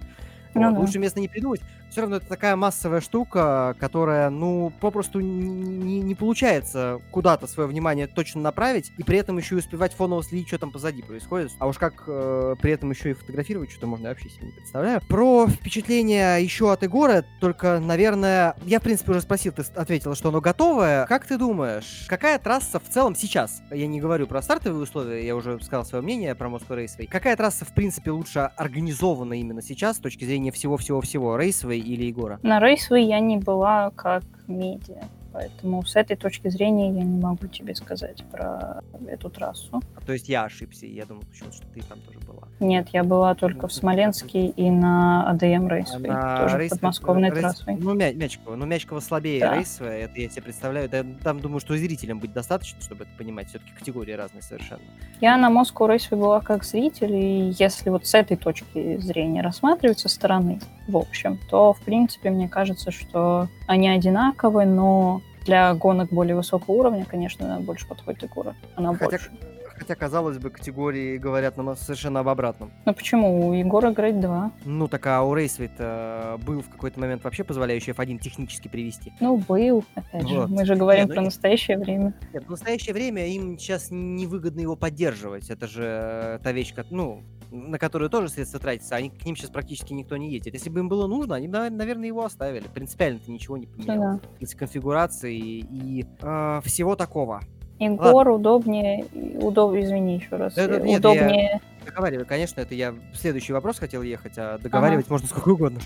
Ну, 0.56 0.70
вот. 0.70 0.80
Лучше 0.80 0.98
место 0.98 1.20
не 1.20 1.28
придумать. 1.28 1.60
Все 1.90 2.00
равно 2.00 2.16
это 2.16 2.26
такая 2.26 2.56
массовая 2.56 3.00
штука, 3.00 3.74
которая, 3.78 4.30
ну, 4.30 4.72
попросту 4.80 5.20
не, 5.20 6.00
не 6.00 6.14
получается 6.14 7.00
куда-то 7.10 7.46
свое 7.46 7.68
внимание 7.68 8.06
точно 8.06 8.40
направить, 8.40 8.92
и 8.98 9.02
при 9.02 9.18
этом 9.18 9.38
еще 9.38 9.54
и 9.54 9.58
успевать 9.58 9.94
фоново 9.94 10.22
следить, 10.22 10.48
что 10.48 10.58
там 10.58 10.72
позади 10.72 11.02
происходит. 11.02 11.52
А 11.58 11.66
уж 11.66 11.78
как 11.78 12.04
э, 12.06 12.56
при 12.60 12.72
этом 12.72 12.90
еще 12.90 13.10
и 13.10 13.14
фотографировать, 13.14 13.70
что-то 13.70 13.86
можно 13.86 14.08
вообще 14.08 14.28
себе 14.28 14.46
не 14.46 14.52
представляю. 14.52 15.00
Про 15.08 15.46
впечатление 15.46 16.42
еще 16.42 16.72
от 16.72 16.82
Егора, 16.82 17.24
только, 17.40 17.80
наверное, 17.80 18.56
я, 18.64 18.80
в 18.80 18.82
принципе, 18.82 19.12
уже 19.12 19.20
спросил, 19.20 19.52
ты 19.52 19.62
ответила, 19.74 20.14
что 20.14 20.28
оно 20.30 20.40
готовое. 20.40 21.06
Как 21.06 21.26
ты 21.26 21.38
думаешь, 21.38 22.06
какая 22.08 22.38
трасса 22.38 22.80
в 22.80 22.88
целом 22.88 23.14
сейчас? 23.14 23.62
Я 23.70 23.86
не 23.86 24.00
говорю 24.00 24.26
про 24.26 24.42
стартовые 24.42 24.82
условия, 24.82 25.24
я 25.24 25.36
уже 25.36 25.58
сказал 25.62 25.84
свое 25.84 26.02
мнение 26.02 26.34
про 26.34 26.48
Moscow 26.48 26.76
Raceway. 26.76 27.06
Какая 27.06 27.36
трасса, 27.36 27.64
в 27.64 27.72
принципе, 27.72 28.10
лучше 28.10 28.50
организована 28.56 29.34
именно 29.34 29.62
сейчас 29.62 29.96
с 29.96 30.00
точки 30.00 30.24
зрения 30.24 30.45
всего-всего-всего? 30.50 31.36
Рейсовой 31.36 31.78
или 31.78 32.04
Егора? 32.04 32.38
На 32.42 32.60
Рейсовой 32.60 33.04
я 33.04 33.20
не 33.20 33.36
была 33.36 33.90
как 33.90 34.24
медиа 34.46 35.04
Поэтому 35.40 35.84
с 35.84 35.94
этой 35.96 36.16
точки 36.16 36.48
зрения 36.48 36.86
я 36.96 37.04
не 37.04 37.20
могу 37.20 37.46
тебе 37.46 37.74
сказать 37.74 38.24
про 38.32 38.80
эту 39.06 39.28
трассу. 39.28 39.82
То 40.06 40.14
есть 40.14 40.30
я 40.30 40.44
ошибся, 40.44 40.86
я 40.86 41.04
думал, 41.04 41.24
почему-то, 41.30 41.56
что 41.58 41.66
ты 41.74 41.82
там 41.82 42.00
тоже 42.00 42.18
была. 42.20 42.48
Нет, 42.58 42.88
я 42.94 43.04
была 43.04 43.34
только 43.34 43.68
в 43.68 43.72
Смоленске 43.74 44.46
и 44.46 44.70
на 44.70 45.28
АДМ 45.28 45.68
рейсовой, 45.68 46.08
На 46.08 46.38
тоже 46.40 46.56
рейс- 46.56 46.70
подмосковной 46.70 47.28
рейс- 47.28 47.40
трассой. 47.40 47.76
Ну, 47.78 47.92
Мя- 47.92 48.14
Мячикова. 48.14 48.56
Ну, 48.56 48.64
Мячикова 48.64 49.00
слабее 49.00 49.40
Да. 49.40 49.56
рейсовая, 49.56 50.04
это 50.06 50.18
я 50.18 50.30
себе 50.30 50.40
представляю. 50.42 50.88
Да, 50.88 51.04
там, 51.22 51.40
думаю, 51.40 51.60
что 51.60 51.76
зрителям 51.76 52.18
быть 52.18 52.32
достаточно, 52.32 52.80
чтобы 52.80 53.04
это 53.04 53.12
понимать. 53.18 53.50
Все-таки 53.50 53.72
категории 53.78 54.12
разные 54.12 54.40
совершенно. 54.40 54.80
Я 55.20 55.36
на 55.36 55.50
Moscow 55.50 55.86
Raceway 55.94 56.16
была 56.16 56.40
как 56.40 56.64
зритель, 56.64 57.14
и 57.14 57.54
если 57.58 57.90
вот 57.90 58.06
с 58.06 58.14
этой 58.14 58.38
точки 58.38 58.96
зрения 58.96 59.42
рассматривать 59.42 59.98
со 59.98 60.08
стороны, 60.08 60.60
в 60.88 60.96
общем, 60.96 61.38
то, 61.50 61.72
в 61.72 61.80
принципе, 61.80 62.30
мне 62.30 62.48
кажется, 62.48 62.90
что 62.90 63.48
они 63.66 63.88
одинаковые, 63.88 64.66
но 64.66 65.20
для 65.44 65.72
гонок 65.74 66.10
более 66.10 66.34
высокого 66.36 66.74
уровня, 66.74 67.04
конечно, 67.04 67.58
больше 67.60 67.86
подходит 67.86 68.22
Егора. 68.24 68.54
Она 68.74 68.92
Хотя, 68.94 69.10
больше. 69.10 69.30
хотя, 69.76 69.94
казалось 69.94 70.38
бы, 70.38 70.50
категории 70.50 71.18
говорят 71.18 71.56
нам 71.56 71.76
совершенно 71.76 72.20
об 72.20 72.28
обратном. 72.28 72.72
Ну 72.84 72.92
почему? 72.92 73.48
У 73.48 73.52
Егора 73.52 73.92
Грейд 73.92 74.20
2. 74.20 74.50
Ну, 74.64 74.88
так 74.88 75.06
а 75.06 75.22
у 75.22 75.34
рейсвей 75.34 75.70
был 75.78 76.62
в 76.62 76.68
какой-то 76.68 76.98
момент 76.98 77.22
вообще 77.22 77.44
позволяющий 77.44 77.92
F1 77.92 78.18
технически 78.18 78.66
привести. 78.68 79.12
Ну, 79.20 79.36
был, 79.36 79.84
опять 79.94 80.28
же. 80.28 80.40
Вот. 80.40 80.50
Мы 80.50 80.64
же 80.64 80.74
говорим 80.74 81.04
Не, 81.04 81.08
ну 81.08 81.14
про 81.14 81.22
настоящее 81.22 81.78
время. 81.78 82.12
Нет, 82.32 82.44
в 82.44 82.50
настоящее 82.50 82.94
время 82.94 83.26
им 83.28 83.56
сейчас 83.58 83.88
невыгодно 83.90 84.60
его 84.60 84.74
поддерживать. 84.74 85.48
Это 85.48 85.68
же 85.68 85.82
э, 85.84 86.38
та 86.42 86.50
вещь, 86.50 86.74
как, 86.74 86.90
ну, 86.90 87.22
на 87.50 87.78
которую 87.78 88.10
тоже 88.10 88.28
средства 88.28 88.60
тратятся. 88.60 88.96
Они, 88.96 89.10
к 89.10 89.24
ним 89.24 89.36
сейчас 89.36 89.50
практически 89.50 89.92
никто 89.92 90.16
не 90.16 90.30
едет. 90.30 90.54
Если 90.54 90.70
бы 90.70 90.80
им 90.80 90.88
было 90.88 91.06
нужно, 91.06 91.36
они 91.36 91.48
бы, 91.48 91.70
наверное, 91.70 92.06
его 92.06 92.24
оставили. 92.24 92.66
Принципиально-то 92.68 93.30
ничего 93.30 93.56
не 93.56 93.66
поменялось. 93.66 94.20
Из 94.40 94.54
конфигурации 94.54 95.36
и 95.36 96.06
э, 96.20 96.60
всего 96.64 96.96
такого. 96.96 97.40
Егор 97.78 98.28
удобнее, 98.28 99.04
удоб... 99.40 99.74
извини 99.74 100.16
еще 100.16 100.36
раз, 100.36 100.54
Да, 100.54 100.66
да, 100.66 100.76
э, 100.76 100.80
нет, 100.80 101.04
я- 101.04 101.10
удобнее, 101.10 101.60
Договаривай, 101.84 102.24
конечно, 102.24 102.60
это 102.60 102.74
я 102.74 102.92
в 102.92 103.16
следующий 103.16 103.52
вопрос 103.52 103.78
хотел 103.78 104.02
ехать, 104.02 104.32
а 104.38 104.58
договаривать 104.58 105.10
можно 105.10 105.28
сколько 105.28 105.50
угодно. 105.50 105.80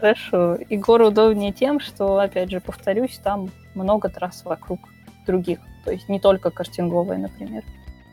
хорошо, 0.00 0.56
Егор 0.70 1.02
удобнее 1.02 1.52
тем, 1.52 1.80
что, 1.80 2.18
опять 2.18 2.50
же, 2.50 2.60
повторюсь, 2.60 3.20
там 3.22 3.50
много 3.74 4.08
трасс 4.08 4.44
вокруг 4.44 4.80
других, 5.26 5.58
то 5.84 5.90
есть 5.90 6.08
не 6.08 6.20
только 6.20 6.50
картинговые, 6.50 7.18
например, 7.18 7.64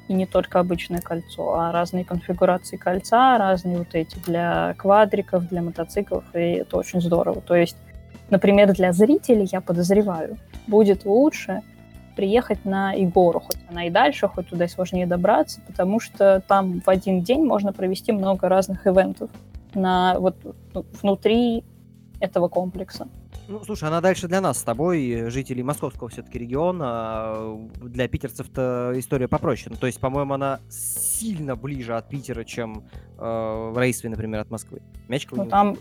и 0.09 0.13
не 0.13 0.25
только 0.25 0.59
обычное 0.59 1.01
кольцо, 1.01 1.53
а 1.53 1.71
разные 1.71 2.03
конфигурации 2.03 2.77
кольца, 2.77 3.37
разные 3.37 3.77
вот 3.77 3.93
эти 3.93 4.17
для 4.25 4.73
квадриков, 4.75 5.47
для 5.47 5.61
мотоциклов, 5.61 6.23
и 6.33 6.39
это 6.39 6.77
очень 6.77 6.99
здорово. 6.99 7.41
То 7.41 7.55
есть, 7.55 7.77
например, 8.31 8.73
для 8.73 8.91
зрителей, 8.91 9.47
я 9.51 9.61
подозреваю, 9.61 10.37
будет 10.65 11.05
лучше 11.05 11.61
приехать 12.15 12.65
на 12.65 12.99
Игору, 13.01 13.39
хоть 13.39 13.59
она 13.69 13.85
и 13.85 13.91
дальше, 13.91 14.27
хоть 14.27 14.49
туда 14.49 14.67
сложнее 14.67 15.05
добраться, 15.05 15.61
потому 15.67 15.99
что 15.99 16.41
там 16.47 16.81
в 16.81 16.89
один 16.89 17.21
день 17.21 17.45
можно 17.45 17.71
провести 17.71 18.11
много 18.11 18.49
разных 18.49 18.87
ивентов 18.87 19.29
на 19.75 20.19
вот 20.19 20.35
ну, 20.73 20.85
внутри 21.01 21.63
этого 22.19 22.47
комплекса. 22.47 23.07
Ну, 23.50 23.63
слушай, 23.65 23.86
она 23.86 24.00
дальше 24.00 24.27
для 24.27 24.41
нас 24.41 24.60
с 24.60 24.63
тобой, 24.63 25.27
жителей 25.32 25.63
московского 25.63 26.08
все-таки 26.10 26.38
региона. 26.38 27.58
Для 27.82 28.08
питерцев-то 28.08 28.94
история 28.96 29.27
попроще. 29.27 29.72
Ну, 29.72 29.75
то 29.75 29.88
есть, 29.88 30.00
по-моему, 30.00 30.36
она 30.36 30.60
сильно 30.70 31.56
ближе 31.56 31.96
от 31.96 32.08
Питера, 32.08 32.44
чем 32.44 32.84
э, 33.18 33.72
в 33.74 33.74
Рейсве, 33.75 34.12
например, 34.12 34.41
от 34.41 34.51
Москвы. 34.51 34.84
Мячикова 35.08 35.39
Ну, 35.39 35.46
не 35.46 35.50
там, 35.50 35.77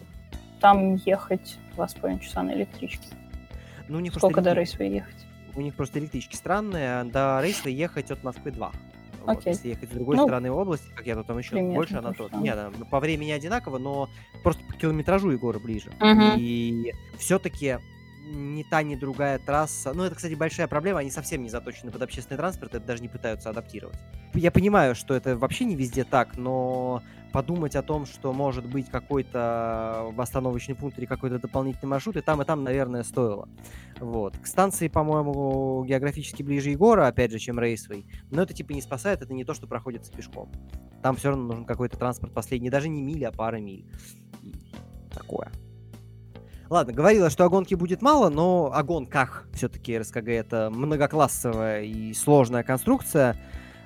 там 0.61 0.95
ехать 0.95 1.59
два 1.75 1.87
с 1.87 1.95
половиной 1.95 2.21
часа 2.23 2.43
на 2.43 2.55
электричке. 2.55 3.07
Ну, 3.87 3.99
просто 4.01 4.19
Сколько 4.19 4.41
до 4.41 4.51
электри- 4.53 4.61
Рейсвей 4.61 4.95
ехать? 4.95 5.27
У 5.55 5.61
них 5.61 5.75
просто 5.75 5.99
электрички 5.99 6.37
странные. 6.37 7.01
а 7.01 7.05
До 7.05 7.41
Рейсве 7.43 7.73
ехать 7.75 8.11
от 8.11 8.25
Москвы 8.25 8.51
2. 8.51 8.73
Вот, 9.35 9.47
если 9.47 9.69
ехать 9.69 9.91
с 9.91 9.93
другой 9.93 10.17
Ну, 10.17 10.25
стороны 10.25 10.51
области, 10.51 10.89
как 10.95 11.07
я 11.07 11.15
тут 11.15 11.27
там 11.27 11.39
еще 11.39 11.51
примерно 11.51 11.75
больше, 11.75 11.93
то 11.95 11.99
она 12.01 12.13
то. 12.13 12.29
Нет, 12.39 12.59
она 12.59 12.71
по 12.87 13.01
времени 13.01 13.31
одинаково, 13.31 13.79
но 13.79 14.09
просто 14.43 14.63
по 14.65 14.75
километражу 14.75 15.31
Егора 15.31 15.59
ближе. 15.59 15.91
Мгм. 16.01 16.35
И 16.37 16.93
все-таки 17.19 17.79
ни 18.31 18.63
та, 18.63 18.83
ни 18.83 18.95
другая 18.95 19.39
трасса. 19.39 19.93
Ну, 19.95 20.05
это, 20.05 20.15
кстати, 20.15 20.35
большая 20.35 20.69
проблема. 20.69 21.01
Они 21.01 21.11
совсем 21.11 21.43
не 21.43 21.49
заточены 21.49 21.91
под 21.91 22.03
общественный 22.03 22.37
транспорт, 22.37 22.75
это 22.75 22.87
даже 22.87 23.03
не 23.03 23.09
пытаются 23.09 23.51
адаптировать. 23.51 23.97
Я 24.35 24.51
понимаю, 24.51 24.95
что 24.95 25.15
это 25.15 25.37
вообще 25.37 25.65
не 25.65 25.77
везде 25.77 26.05
так, 26.05 26.37
но 26.37 27.03
подумать 27.33 27.77
о 27.77 27.83
том, 27.83 28.07
что 28.07 28.33
может 28.33 28.67
быть 28.67 28.89
какой-то 28.89 30.09
восстановочный 30.13 30.75
пункт 30.75 30.99
или 30.99 31.07
какой-то 31.07 31.39
дополнительный 31.39 31.89
маршрут, 31.89 32.17
и 32.17 32.21
там, 32.21 32.43
и 32.43 32.45
там, 32.45 32.65
наверное, 32.65 33.03
стоило. 33.03 33.49
Вот. 34.01 34.37
К 34.39 34.47
станции, 34.47 34.89
по-моему, 34.89 35.85
географически 35.85 36.43
ближе 36.43 36.71
Егора, 36.71 37.07
опять 37.07 37.31
же, 37.31 37.39
чем 37.39 37.59
Рейсвей. 37.59 38.07
Но 38.31 38.43
это 38.43 38.55
типа 38.55 38.73
не 38.73 38.81
спасает, 38.81 39.23
это 39.23 39.33
не 39.35 39.45
то, 39.45 39.55
что 39.55 39.67
проходится 39.67 40.13
пешком. 40.13 40.51
Там 41.03 41.17
все 41.17 41.31
равно 41.31 41.45
нужен 41.45 41.65
какой-то 41.65 41.97
транспорт 41.97 42.33
последний, 42.33 42.71
даже 42.71 42.89
не 42.89 43.03
мили, 43.03 43.25
а 43.25 43.33
пара 43.33 43.57
миль. 43.57 43.87
И 44.43 44.55
такое. 45.13 45.51
Ладно, 46.71 46.93
говорила, 46.93 47.31
что 47.31 47.45
о 47.45 47.49
гонке 47.49 47.77
будет 47.77 48.03
мало, 48.03 48.29
но 48.29 48.71
о 48.75 48.83
гонках 48.83 49.49
все-таки 49.55 49.99
РСКГ 49.99 50.29
это 50.29 50.71
многоклассовая 50.71 51.83
и 51.83 52.13
сложная 52.13 52.63
конструкция. 52.63 53.37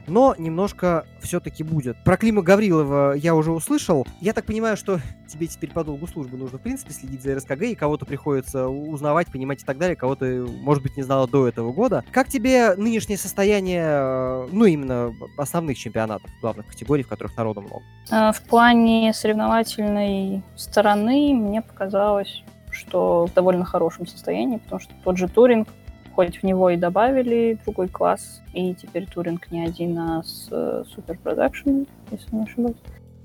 Но 0.07 0.35
немножко 0.39 1.07
все-таки 1.21 1.63
будет. 1.63 1.97
Про 2.05 2.17
Клима 2.17 2.43
Гаврилова 2.43 3.15
я 3.15 3.35
уже 3.35 3.53
услышал. 3.53 4.07
Я 4.21 4.33
так 4.33 4.45
понимаю, 4.45 4.77
что 4.77 5.01
тебе 5.29 5.47
теперь 5.47 5.71
по 5.71 5.85
долгу 5.85 6.07
службы 6.07 6.37
нужно, 6.37 6.59
в 6.59 6.63
принципе, 6.63 6.93
следить 6.93 7.23
за 7.23 7.35
РСКГ, 7.37 7.63
и 7.63 7.75
кого-то 7.75 8.05
приходится 8.05 8.69
узнавать, 8.69 9.31
понимать 9.31 9.63
и 9.63 9.65
так 9.65 9.79
далее, 9.79 9.97
кого 9.97 10.15
ты, 10.15 10.43
может 10.43 10.83
быть, 10.83 10.97
не 10.97 11.03
знала 11.03 11.27
до 11.29 11.49
этого 11.49 11.73
года. 11.73 12.05
Как 12.11 12.29
тебе 12.29 12.75
нынешнее 12.77 13.17
состояние, 13.17 13.85
э, 13.85 14.49
ну, 14.53 14.65
именно 14.65 15.13
основных 15.39 15.79
чемпионатов, 15.79 16.31
главных 16.41 16.67
категорий, 16.67 17.03
в 17.03 17.09
которых 17.09 17.37
народу 17.37 17.61
много? 17.63 17.83
А, 18.11 18.33
В 18.33 18.43
плане 18.43 19.13
соревновательной 19.15 20.43
стороны 20.57 21.35
мне 21.35 21.63
показалось, 21.63 22.43
что 22.71 23.27
в 23.27 23.35
довольно 23.35 23.65
хорошем 23.65 24.07
состоянии, 24.07 24.57
потому 24.57 24.81
что 24.81 24.93
тот 25.05 25.17
же 25.19 25.29
туринг, 25.29 25.69
хоть 26.15 26.39
в 26.39 26.43
него 26.45 26.71
и 26.71 26.77
добавили 26.77 27.59
другой 27.65 27.89
класс, 27.89 28.43
и 28.53 28.75
теперь 28.75 29.07
туринг 29.07 29.51
не 29.51 29.65
один, 29.65 29.99
а 29.99 30.23
с 30.23 30.49
э, 30.51 30.85
Super 30.95 31.19
Production, 31.23 31.89
если 32.11 32.35
не 32.37 32.43
ошибаюсь. 32.45 32.77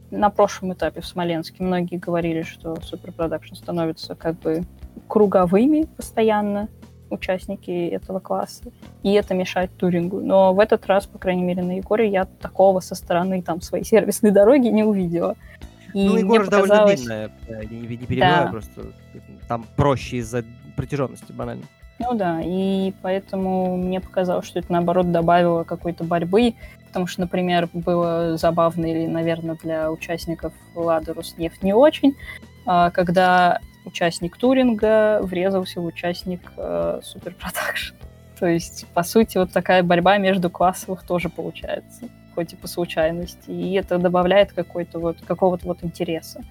На 0.09 0.29
прошлом 0.29 0.73
этапе 0.73 1.01
в 1.01 1.05
Смоленске 1.05 1.63
многие 1.63 1.97
говорили, 1.97 2.43
что 2.43 2.75
Super 2.75 3.13
Production 3.15 3.55
становится 3.55 4.15
как 4.15 4.39
бы 4.39 4.63
круговыми 5.07 5.83
постоянно 5.83 6.69
участники 7.09 7.87
этого 7.87 8.19
класса, 8.19 8.65
и 9.03 9.11
это 9.13 9.33
мешает 9.33 9.71
турингу. 9.77 10.19
Но 10.21 10.53
в 10.53 10.59
этот 10.59 10.85
раз, 10.87 11.05
по 11.05 11.17
крайней 11.17 11.43
мере, 11.43 11.63
на 11.63 11.77
Егоре 11.77 12.09
я 12.09 12.25
такого 12.25 12.79
со 12.79 12.95
стороны 12.95 13.41
там 13.41 13.61
своей 13.61 13.83
сервисной 13.83 14.31
дороги 14.31 14.67
не 14.67 14.83
увидела. 14.83 15.35
И 15.93 16.05
ну, 16.07 16.17
Егор 16.17 16.43
же 16.43 16.51
довольно 16.51 16.75
показалось- 16.75 16.99
длинная, 16.99 17.31
э, 17.47 17.61
я 17.61 17.69
не, 17.69 17.79
не 17.79 17.97
перебиваю, 18.05 18.45
Да. 18.45 18.51
просто 18.51 18.81
там 19.47 19.65
проще 19.77 20.17
из-за 20.17 20.43
протяженности, 20.75 21.31
банально. 21.31 21.63
Ну 21.99 22.13
да, 22.13 22.41
и 22.43 22.93
поэтому 23.01 23.75
мне 23.75 23.99
показалось, 23.99 24.45
что 24.45 24.59
это 24.59 24.71
наоборот 24.71 25.11
добавило 25.11 25.63
какой-то 25.63 26.03
борьбы, 26.03 26.53
потому 26.85 27.07
что, 27.07 27.21
например, 27.21 27.69
было 27.73 28.37
забавно 28.37 28.85
или, 28.85 29.07
наверное, 29.07 29.55
для 29.55 29.91
участников 29.91 30.53
Лада 30.75 31.13
Роснефть 31.13 31.63
не 31.63 31.73
очень, 31.73 32.15
а, 32.65 32.91
когда 32.91 33.59
участник 33.85 34.37
Touring 34.37 35.11
а 35.11 35.21
врезался 35.23 35.81
в 35.81 35.85
участник 35.85 36.41
э, 36.57 36.99
Super 37.03 37.33
Production. 37.33 37.95
То 38.39 38.45
есть, 38.45 38.85
по 38.93 39.03
сути, 39.03 39.37
вот 39.37 39.51
такая 39.51 39.81
борьба 39.81 40.17
между 40.17 40.49
классовых 40.49 41.03
тоже 41.03 41.29
получается, 41.29 42.09
хоть 42.35 42.53
и 42.53 42.55
по 42.55 42.67
случайности. 42.67 43.49
И 43.49 43.73
это 43.73 43.97
добавляет 43.97 44.51
какой-то 44.51 44.99
вот, 44.99 45.17
какого-то 45.25 45.65
вот 45.65 45.83
интереса, 45.83 46.41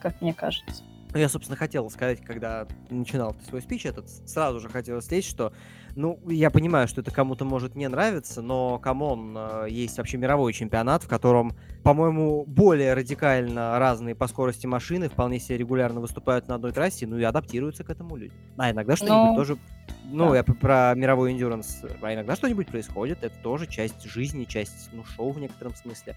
как 0.00 0.20
мне 0.22 0.32
кажется. 0.32 0.82
Ну, 1.14 1.20
я, 1.20 1.28
собственно, 1.28 1.56
хотел 1.56 1.88
сказать, 1.90 2.20
когда 2.24 2.66
начинал 2.90 3.36
свой 3.48 3.62
спич 3.62 3.86
этот, 3.86 4.10
сразу 4.28 4.58
же 4.58 4.68
хотел 4.68 5.00
слезть, 5.00 5.28
что, 5.28 5.52
ну, 5.94 6.18
я 6.26 6.50
понимаю, 6.50 6.88
что 6.88 7.02
это 7.02 7.12
кому-то 7.12 7.44
может 7.44 7.76
не 7.76 7.88
нравиться, 7.88 8.42
но, 8.42 8.80
come 8.80 9.10
on, 9.10 9.32
э, 9.38 9.66
есть 9.70 9.96
вообще 9.96 10.16
мировой 10.16 10.52
чемпионат, 10.52 11.04
в 11.04 11.08
котором, 11.08 11.52
по-моему, 11.84 12.44
более 12.48 12.94
радикально 12.94 13.78
разные 13.78 14.16
по 14.16 14.26
скорости 14.26 14.66
машины 14.66 15.08
вполне 15.08 15.38
себе 15.38 15.56
регулярно 15.58 16.00
выступают 16.00 16.48
на 16.48 16.56
одной 16.56 16.72
трассе, 16.72 17.06
ну 17.06 17.16
и 17.16 17.22
адаптируются 17.22 17.84
к 17.84 17.90
этому 17.90 18.16
люди. 18.16 18.32
А 18.56 18.72
иногда 18.72 18.96
что-нибудь 18.96 19.30
Ну, 19.30 19.36
тоже... 19.36 19.56
Ну, 20.04 20.30
да. 20.30 20.36
я 20.36 20.44
про 20.44 20.94
мировой 20.94 21.32
endurance. 21.32 21.82
А 22.02 22.14
иногда 22.14 22.36
что-нибудь 22.36 22.68
происходит, 22.68 23.22
это 23.22 23.36
тоже 23.38 23.66
часть 23.66 24.02
жизни, 24.04 24.44
часть, 24.44 24.90
ну, 24.92 25.04
шоу 25.04 25.32
в 25.32 25.40
некотором 25.40 25.74
смысле. 25.74 26.16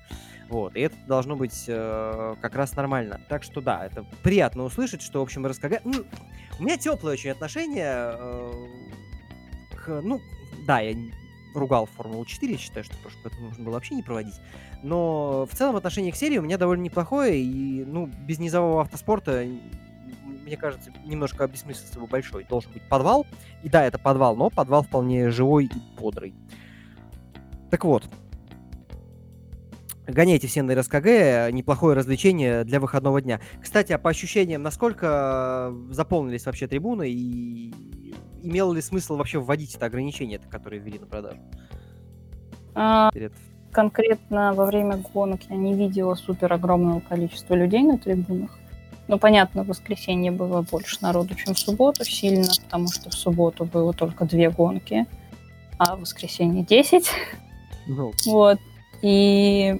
Вот, 0.49 0.75
и 0.75 0.81
это 0.81 0.95
должно 1.07 1.35
быть 1.35 1.65
э, 1.67 2.35
как 2.41 2.55
раз 2.55 2.75
нормально. 2.75 3.21
Так 3.29 3.43
что 3.43 3.61
да, 3.61 3.85
это 3.85 4.05
приятно 4.23 4.63
услышать, 4.63 5.01
что, 5.01 5.19
в 5.19 5.23
общем, 5.23 5.45
РСКГ... 5.47 5.81
Ну, 5.83 6.05
у 6.59 6.63
меня 6.63 6.77
теплое 6.77 7.13
очень 7.13 7.31
отношение 7.31 8.13
э, 8.17 8.51
к... 9.75 10.01
Ну, 10.01 10.21
да, 10.65 10.79
я 10.79 10.95
ругал 11.53 11.87
Формулу-4, 11.97 12.57
считаю, 12.57 12.83
что 12.83 12.95
прошлый 12.97 13.23
год 13.23 13.33
нужно 13.39 13.63
было 13.63 13.73
вообще 13.73 13.95
не 13.95 14.03
проводить. 14.03 14.35
Но 14.83 15.47
в 15.49 15.55
целом 15.55 15.75
отношение 15.75 16.11
к 16.11 16.15
серии 16.15 16.37
у 16.37 16.43
меня 16.43 16.57
довольно 16.57 16.83
неплохое, 16.83 17.41
и, 17.41 17.83
ну, 17.85 18.05
без 18.05 18.39
низового 18.39 18.81
автоспорта 18.81 19.45
мне 20.47 20.55
кажется, 20.55 20.91
немножко 21.05 21.43
обесмыслился 21.43 21.95
его 21.95 22.07
большой. 22.07 22.45
Должен 22.45 22.71
быть 22.71 22.81
подвал. 22.83 23.27
И 23.63 23.69
да, 23.69 23.83
это 23.83 23.99
подвал, 23.99 24.35
но 24.35 24.49
подвал 24.49 24.83
вполне 24.83 25.29
живой 25.29 25.65
и 25.65 25.99
бодрый. 25.99 26.33
Так 27.69 27.83
вот, 27.83 28.05
гоняйте 30.07 30.47
все 30.47 30.63
на 30.63 30.73
РСКГ, 30.73 31.51
неплохое 31.51 31.97
развлечение 31.97 32.63
для 32.63 32.79
выходного 32.79 33.21
дня. 33.21 33.41
Кстати, 33.61 33.91
а 33.91 33.97
по 33.97 34.09
ощущениям, 34.09 34.63
насколько 34.63 35.73
заполнились 35.89 36.45
вообще 36.45 36.67
трибуны 36.67 37.09
и 37.09 37.73
имело 38.41 38.73
ли 38.73 38.81
смысл 38.81 39.17
вообще 39.17 39.39
вводить 39.39 39.75
это 39.75 39.87
ограничение, 39.87 40.39
которое 40.39 40.79
ввели 40.79 40.97
на 40.97 41.07
продажу? 41.07 41.39
А. 42.73 43.11
Конкретно 43.73 44.53
во 44.53 44.65
время 44.65 45.03
гонок 45.13 45.41
я 45.49 45.57
не 45.57 45.75
видела 45.75 46.15
супер 46.15 46.53
огромного 46.53 47.01
количества 47.01 47.53
людей 47.53 47.83
на 47.83 47.97
трибунах. 47.97 48.57
Ну, 49.07 49.17
понятно, 49.17 49.63
в 49.63 49.67
воскресенье 49.67 50.31
было 50.31 50.61
больше 50.61 50.97
народу, 51.01 51.35
чем 51.35 51.53
в 51.53 51.59
субботу, 51.59 52.03
сильно, 52.03 52.51
потому 52.63 52.89
что 52.89 53.09
в 53.09 53.13
субботу 53.13 53.63
было 53.63 53.93
только 53.93 54.25
две 54.25 54.49
гонки, 54.49 55.05
а 55.77 55.95
в 55.95 56.01
воскресенье 56.01 56.63
10. 56.63 57.09
Ну. 57.87 58.11
Вот. 58.25 58.59
И 59.01 59.79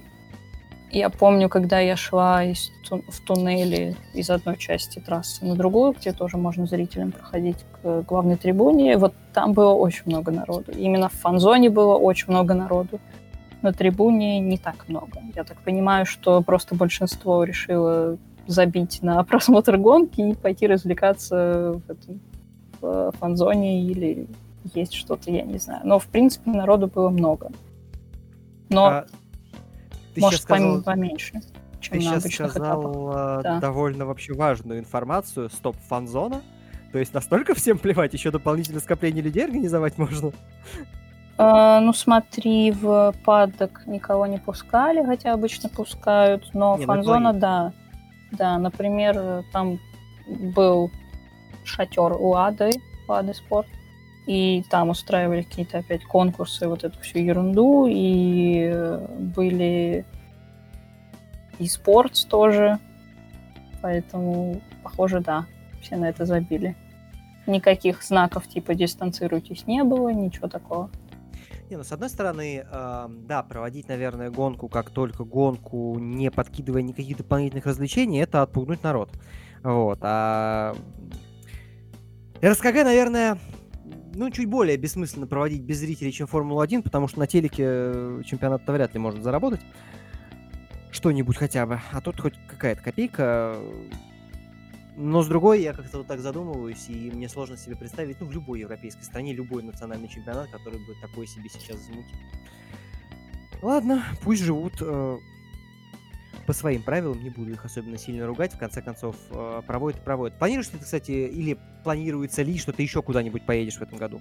я 0.90 1.10
помню, 1.10 1.50
когда 1.50 1.80
я 1.80 1.96
шла 1.96 2.42
из, 2.44 2.70
в 2.90 3.20
туннеле 3.20 3.96
из 4.14 4.30
одной 4.30 4.56
части 4.56 4.98
трассы 4.98 5.44
на 5.44 5.54
другую, 5.54 5.92
где 5.92 6.12
тоже 6.12 6.38
можно 6.38 6.66
зрителям 6.66 7.12
проходить 7.12 7.58
к 7.82 8.02
главной 8.02 8.36
трибуне, 8.36 8.96
вот 8.96 9.12
там 9.34 9.52
было 9.52 9.74
очень 9.74 10.04
много 10.06 10.32
народу. 10.32 10.72
Именно 10.72 11.10
в 11.10 11.12
фан-зоне 11.12 11.68
было 11.68 11.96
очень 11.96 12.28
много 12.28 12.54
народу. 12.54 13.00
На 13.60 13.72
трибуне 13.72 14.40
не 14.40 14.56
так 14.56 14.88
много. 14.88 15.20
Я 15.34 15.44
так 15.44 15.60
понимаю, 15.60 16.06
что 16.06 16.40
просто 16.40 16.74
большинство 16.74 17.44
решило 17.44 18.16
забить 18.48 19.02
на 19.02 19.22
просмотр 19.24 19.76
гонки 19.76 20.20
и 20.20 20.34
пойти 20.34 20.66
развлекаться 20.66 21.80
в, 21.86 21.90
этом, 21.90 22.20
в 22.80 23.12
фан-зоне 23.20 23.84
или 23.84 24.26
есть 24.74 24.94
что-то, 24.94 25.30
я 25.30 25.42
не 25.42 25.58
знаю. 25.58 25.82
Но, 25.84 25.98
в 25.98 26.06
принципе, 26.06 26.50
народу 26.50 26.88
было 26.88 27.10
много. 27.10 27.52
Но 28.70 28.86
а 28.86 29.06
ты 30.14 30.20
может, 30.20 30.42
сказал... 30.42 30.82
поменьше. 30.82 31.40
Чем 31.80 31.98
ты 31.98 32.00
сейчас 32.00 32.24
сказал 32.24 32.82
этапах. 32.82 33.42
да. 33.44 33.60
довольно 33.60 34.04
вообще 34.04 34.34
важную 34.34 34.80
информацию. 34.80 35.48
Стоп, 35.48 35.76
фан-зона? 35.88 36.42
То 36.92 36.98
есть 36.98 37.14
настолько 37.14 37.54
всем 37.56 37.78
плевать, 37.78 38.12
еще 38.14 38.30
дополнительное 38.30 38.80
скопление 38.80 39.22
людей 39.22 39.44
организовать 39.44 39.96
можно? 39.96 40.32
Uh, 41.36 41.78
ну, 41.78 41.92
смотри, 41.92 42.72
в 42.72 43.14
падок 43.24 43.86
никого 43.86 44.26
не 44.26 44.38
пускали, 44.38 45.04
хотя 45.04 45.32
обычно 45.32 45.68
пускают, 45.68 46.50
но 46.52 46.76
не, 46.76 46.84
ну, 46.84 46.86
фан-зона, 46.86 47.32
да. 47.32 47.72
Да, 48.32 48.58
например, 48.58 49.44
там 49.52 49.78
был 50.26 50.90
шатер 51.64 52.12
у 52.12 52.34
Ады, 52.34 52.70
у 53.08 53.12
Ады 53.12 53.34
Спорт, 53.34 53.68
и 54.26 54.62
там 54.68 54.90
устраивали 54.90 55.42
какие-то 55.42 55.78
опять 55.78 56.04
конкурсы, 56.04 56.68
вот 56.68 56.84
эту 56.84 57.00
всю 57.00 57.18
ерунду, 57.18 57.86
и 57.88 58.98
были 59.18 60.04
и 61.58 61.66
спортс 61.66 62.24
тоже, 62.24 62.78
поэтому, 63.82 64.60
похоже, 64.82 65.20
да, 65.20 65.46
все 65.80 65.96
на 65.96 66.08
это 66.08 66.24
забили. 66.24 66.76
Никаких 67.46 68.02
знаков 68.02 68.46
типа 68.46 68.74
«дистанцируйтесь» 68.74 69.66
не 69.66 69.82
было, 69.82 70.10
ничего 70.10 70.48
такого. 70.48 70.90
Не, 71.70 71.76
ну, 71.76 71.84
с 71.84 71.92
одной 71.92 72.08
стороны, 72.08 72.64
э, 72.64 73.08
да, 73.26 73.42
проводить, 73.42 73.88
наверное, 73.88 74.30
гонку, 74.30 74.68
как 74.68 74.88
только 74.88 75.24
гонку, 75.24 75.98
не 75.98 76.30
подкидывая 76.30 76.80
никаких 76.80 77.18
дополнительных 77.18 77.66
развлечений, 77.66 78.20
это 78.20 78.40
отпугнуть 78.40 78.82
народ. 78.82 79.10
Вот, 79.62 79.98
а... 80.00 80.74
РСКГ, 82.42 82.84
наверное, 82.84 83.38
ну, 84.14 84.30
чуть 84.30 84.48
более 84.48 84.78
бессмысленно 84.78 85.26
проводить 85.26 85.62
без 85.62 85.78
зрителей, 85.78 86.10
чем 86.10 86.26
Формулу-1, 86.26 86.82
потому 86.82 87.06
что 87.06 87.18
на 87.18 87.26
телеке 87.26 87.64
э, 87.66 88.22
чемпионат 88.24 88.62
вряд 88.66 88.94
ли 88.94 88.98
может 88.98 89.22
заработать 89.22 89.60
что-нибудь 90.90 91.36
хотя 91.36 91.66
бы. 91.66 91.80
А 91.92 92.00
тут 92.00 92.20
хоть 92.20 92.34
какая-то 92.48 92.82
копейка. 92.82 93.56
Но 95.00 95.22
с 95.22 95.28
другой, 95.28 95.62
я 95.62 95.74
как-то 95.74 95.98
вот 95.98 96.08
так 96.08 96.18
задумываюсь, 96.18 96.88
и 96.88 97.12
мне 97.12 97.28
сложно 97.28 97.56
себе 97.56 97.76
представить, 97.76 98.20
ну, 98.20 98.26
в 98.26 98.32
любой 98.32 98.58
европейской 98.58 99.04
стране, 99.04 99.32
любой 99.32 99.62
национальный 99.62 100.08
чемпионат, 100.08 100.50
который 100.50 100.80
бы 100.80 100.96
такой 101.00 101.28
себе 101.28 101.48
сейчас 101.48 101.76
замутил. 101.78 102.16
Ладно, 103.62 104.02
пусть 104.24 104.42
живут 104.42 104.72
э, 104.80 105.18
по 106.48 106.52
своим 106.52 106.82
правилам, 106.82 107.22
не 107.22 107.30
буду 107.30 107.52
их 107.52 107.64
особенно 107.64 107.96
сильно 107.96 108.26
ругать, 108.26 108.52
в 108.54 108.58
конце 108.58 108.82
концов, 108.82 109.14
э, 109.30 109.62
проводят 109.64 110.00
и 110.00 110.02
проводят. 110.02 110.36
Планируешь 110.36 110.72
ли 110.72 110.80
ты, 110.80 110.84
кстати, 110.84 111.12
или 111.12 111.56
планируется 111.84 112.42
ли, 112.42 112.58
что 112.58 112.72
ты 112.72 112.82
еще 112.82 113.00
куда-нибудь 113.00 113.46
поедешь 113.46 113.76
в 113.76 113.82
этом 113.82 113.98
году? 113.98 114.20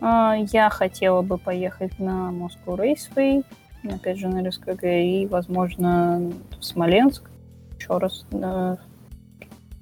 А, 0.00 0.34
я 0.50 0.70
хотела 0.70 1.20
бы 1.20 1.36
поехать 1.36 1.98
на 1.98 2.30
Moscow 2.30 2.78
Raceway, 2.78 3.44
опять 3.84 4.18
же 4.18 4.28
на 4.28 4.48
РСКГ, 4.48 4.84
и, 4.84 5.26
возможно, 5.30 6.32
в 6.58 6.64
Смоленск 6.64 7.30
еще 7.78 7.98
раз. 7.98 8.24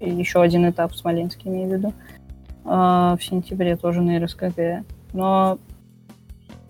Еще 0.08 0.42
один 0.42 0.68
этап 0.68 0.92
в 0.92 0.96
Смоленске, 0.96 1.48
имею 1.48 1.68
в 1.68 1.72
виду. 1.72 1.92
А, 2.64 3.16
в 3.16 3.24
сентябре 3.24 3.76
тоже 3.76 4.02
на 4.02 4.18
РСКГ. 4.18 4.84
Но 5.12 5.58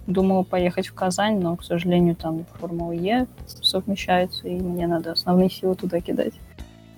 Думала 0.06 0.42
поехать 0.42 0.86
в 0.86 0.94
Казань, 0.94 1.40
но, 1.40 1.56
к 1.56 1.64
сожалению, 1.64 2.14
там 2.14 2.44
Формула 2.60 2.92
Е 2.92 3.26
совмещается, 3.46 4.46
и 4.46 4.54
мне 4.54 4.86
надо 4.86 5.12
основные 5.12 5.48
силы 5.48 5.76
туда 5.76 6.00
кидать. 6.00 6.34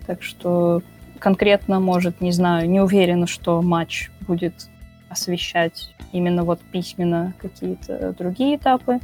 Так 0.07 0.22
что 0.22 0.83
конкретно, 1.20 1.79
может, 1.79 2.20
не 2.20 2.33
знаю, 2.33 2.68
не 2.68 2.81
уверена, 2.81 3.29
что 3.29 3.62
матч 3.62 4.11
будет 4.27 4.68
освещать 5.09 5.94
именно 6.11 6.42
вот 6.42 6.61
письменно 6.61 7.33
какие-то 7.38 8.12
другие 8.18 8.57
этапы. 8.57 8.99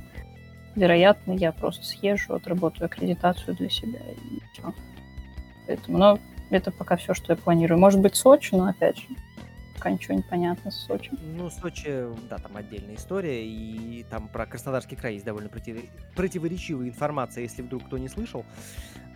Вероятно, 0.75 1.33
я 1.33 1.53
просто 1.53 1.85
съезжу, 1.85 2.35
отработаю 2.35 2.87
аккредитацию 2.87 3.55
для 3.55 3.69
себя 3.71 4.01
и 4.01 4.41
все. 4.53 4.75
Поэтому, 5.69 5.99
но 5.99 6.19
это 6.59 6.71
пока 6.71 6.97
все, 6.97 7.15
что 7.15 7.33
я 7.33 7.37
планирую. 7.37 7.79
Может 7.79 8.01
быть, 8.01 8.15
Сочи, 8.15 8.55
но 8.55 8.67
опять 8.67 8.99
же, 8.99 9.05
пока 9.75 9.91
ничего 9.91 10.15
не 10.15 10.23
понятно 10.23 10.71
с 10.71 10.87
Сочи. 10.87 11.11
Ну, 11.37 11.51
Сочи, 11.51 12.07
да, 12.31 12.39
там 12.39 12.57
отдельная 12.57 12.97
история, 12.97 13.45
и 13.47 14.05
там 14.11 14.29
про 14.29 14.47
Краснодарский 14.47 14.97
край 14.97 15.15
есть 15.15 15.25
довольно 15.25 15.49
против... 15.49 15.79
противоречивая 16.15 16.89
информация, 16.89 17.43
если 17.43 17.63
вдруг 17.63 17.85
кто 17.87 17.99
не 17.99 18.09
слышал. 18.09 18.45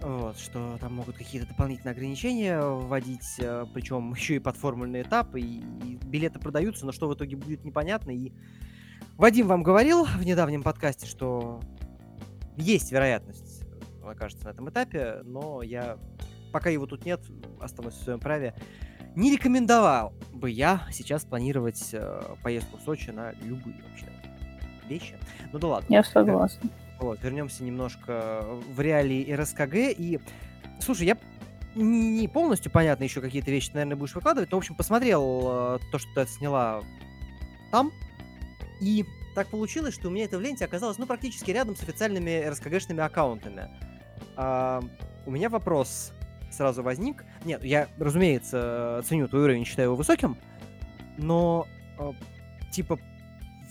Вот, 0.00 0.38
что 0.38 0.76
там 0.78 0.94
могут 0.94 1.16
какие-то 1.16 1.48
дополнительные 1.48 1.92
ограничения 1.92 2.60
вводить, 2.60 3.36
э, 3.38 3.64
причем 3.72 4.12
еще 4.16 4.36
и 4.36 4.38
под 4.38 4.56
формульный 4.56 5.02
этап, 5.02 5.34
и, 5.36 5.40
и 5.40 5.98
билеты 6.04 6.38
продаются, 6.38 6.84
но 6.84 6.92
что 6.92 7.08
в 7.08 7.14
итоге 7.14 7.36
будет 7.36 7.64
непонятно. 7.64 8.10
И 8.10 8.32
Вадим 9.16 9.46
вам 9.46 9.62
говорил 9.62 10.04
в 10.04 10.24
недавнем 10.24 10.62
подкасте, 10.62 11.06
что 11.06 11.60
есть 12.56 12.92
вероятность 12.92 13.66
окажется 14.10 14.46
на 14.46 14.50
этом 14.50 14.70
этапе, 14.70 15.20
но 15.24 15.62
я 15.62 15.98
пока 16.56 16.70
его 16.70 16.86
тут 16.86 17.04
нет, 17.04 17.20
останусь 17.60 17.92
в 17.92 18.02
своем 18.02 18.18
праве 18.18 18.54
не 19.14 19.30
рекомендовал 19.30 20.14
бы 20.32 20.50
я 20.50 20.86
сейчас 20.90 21.26
планировать 21.26 21.90
э, 21.92 22.22
поездку 22.42 22.78
в 22.78 22.80
Сочи 22.80 23.10
на 23.10 23.32
любые 23.42 23.76
вообще 23.86 24.06
вещи. 24.88 25.18
Ну 25.52 25.58
да 25.58 25.68
ладно. 25.68 25.86
Я 25.92 26.02
согласна. 26.02 26.70
Вот, 26.98 27.22
вернемся 27.22 27.62
немножко 27.62 28.42
в 28.74 28.80
реалии 28.80 29.30
РСКГ. 29.30 29.74
И, 29.74 30.18
слушай, 30.80 31.06
я 31.06 31.18
не 31.74 32.26
полностью 32.26 32.72
понятно 32.72 33.04
еще 33.04 33.20
какие-то 33.20 33.50
вещи, 33.50 33.70
наверное, 33.74 33.96
будешь 33.96 34.14
выкладывать, 34.14 34.50
но, 34.50 34.56
в 34.56 34.60
общем, 34.60 34.74
посмотрел 34.76 35.42
э, 35.44 35.78
то, 35.92 35.98
что 35.98 36.08
ты 36.14 36.30
сняла 36.30 36.82
там, 37.70 37.92
и 38.80 39.04
так 39.34 39.48
получилось, 39.48 39.92
что 39.92 40.08
у 40.08 40.10
меня 40.10 40.24
это 40.24 40.38
в 40.38 40.40
ленте 40.40 40.64
оказалось, 40.64 40.96
ну, 40.96 41.04
практически 41.04 41.50
рядом 41.50 41.76
с 41.76 41.82
официальными 41.82 42.48
РСКГшными 42.48 43.02
аккаунтами. 43.02 43.68
А, 44.36 44.82
у 45.26 45.30
меня 45.30 45.48
вопрос 45.48 46.12
сразу 46.50 46.82
возник. 46.82 47.24
Нет, 47.44 47.64
я, 47.64 47.88
разумеется, 47.98 49.02
ценю 49.06 49.28
твой 49.28 49.42
уровень, 49.42 49.64
считаю 49.64 49.88
его 49.88 49.96
высоким, 49.96 50.36
но 51.18 51.66
э, 51.98 52.12
типа 52.70 52.98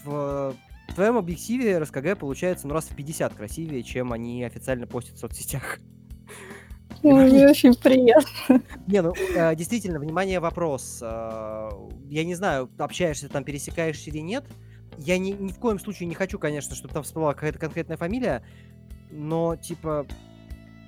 в 0.04 0.56
твоем 0.94 1.18
объективе 1.18 1.80
РСКГ 1.80 2.18
получается 2.18 2.68
ну 2.68 2.74
раз 2.74 2.86
в 2.86 2.96
50 2.96 3.34
красивее, 3.34 3.84
чем 3.84 4.14
они 4.14 4.44
официально 4.44 4.88
постят 4.88 5.16
в 5.16 5.20
соцсетях. 5.20 5.80
Ну, 7.04 7.18
мне 7.18 7.48
очень 7.48 7.76
приятно. 7.76 8.62
Не, 8.88 9.02
ну, 9.02 9.14
э, 9.36 9.56
действительно, 9.56 10.00
внимание, 10.00 10.40
вопрос. 10.40 11.00
Э, 11.02 11.70
я 12.10 12.24
не 12.24 12.36
знаю, 12.36 12.70
общаешься 12.78 13.30
там, 13.30 13.44
пересекаешься 13.44 14.10
или 14.10 14.20
нет. 14.20 14.46
Я 14.98 15.18
ни, 15.18 15.32
ни 15.32 15.52
в 15.52 15.60
коем 15.60 15.80
случае 15.80 16.08
не 16.08 16.16
хочу, 16.16 16.40
конечно, 16.40 16.74
чтобы 16.76 16.94
там 16.94 17.04
всплыла 17.04 17.34
какая-то 17.34 17.60
конкретная 17.60 17.98
фамилия, 17.98 18.44
но, 19.12 19.56
типа, 19.56 20.08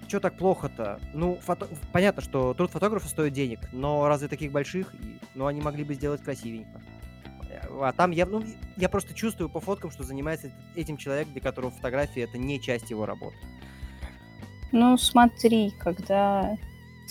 что 0.07 0.19
так 0.19 0.35
плохо-то? 0.35 0.99
Ну, 1.13 1.35
фото... 1.41 1.67
понятно, 1.91 2.21
что 2.21 2.53
труд 2.53 2.71
фотографа 2.71 3.07
стоит 3.07 3.33
денег, 3.33 3.59
но 3.71 4.07
разве 4.07 4.27
таких 4.27 4.51
больших? 4.51 4.93
Ну, 5.35 5.45
они 5.45 5.61
могли 5.61 5.83
бы 5.83 5.93
сделать 5.93 6.21
красивенько. 6.21 6.81
А 7.81 7.91
там 7.91 8.11
я, 8.11 8.25
ну, 8.25 8.43
я 8.77 8.89
просто 8.89 9.13
чувствую 9.13 9.49
по 9.49 9.59
фоткам, 9.59 9.91
что 9.91 10.03
занимается 10.03 10.51
этим 10.75 10.97
человек, 10.97 11.27
для 11.29 11.41
которого 11.41 11.71
фотография 11.71 12.21
это 12.21 12.37
не 12.37 12.61
часть 12.61 12.89
его 12.89 13.05
работы. 13.05 13.37
Ну, 14.71 14.97
смотри, 14.97 15.71
когда 15.79 16.57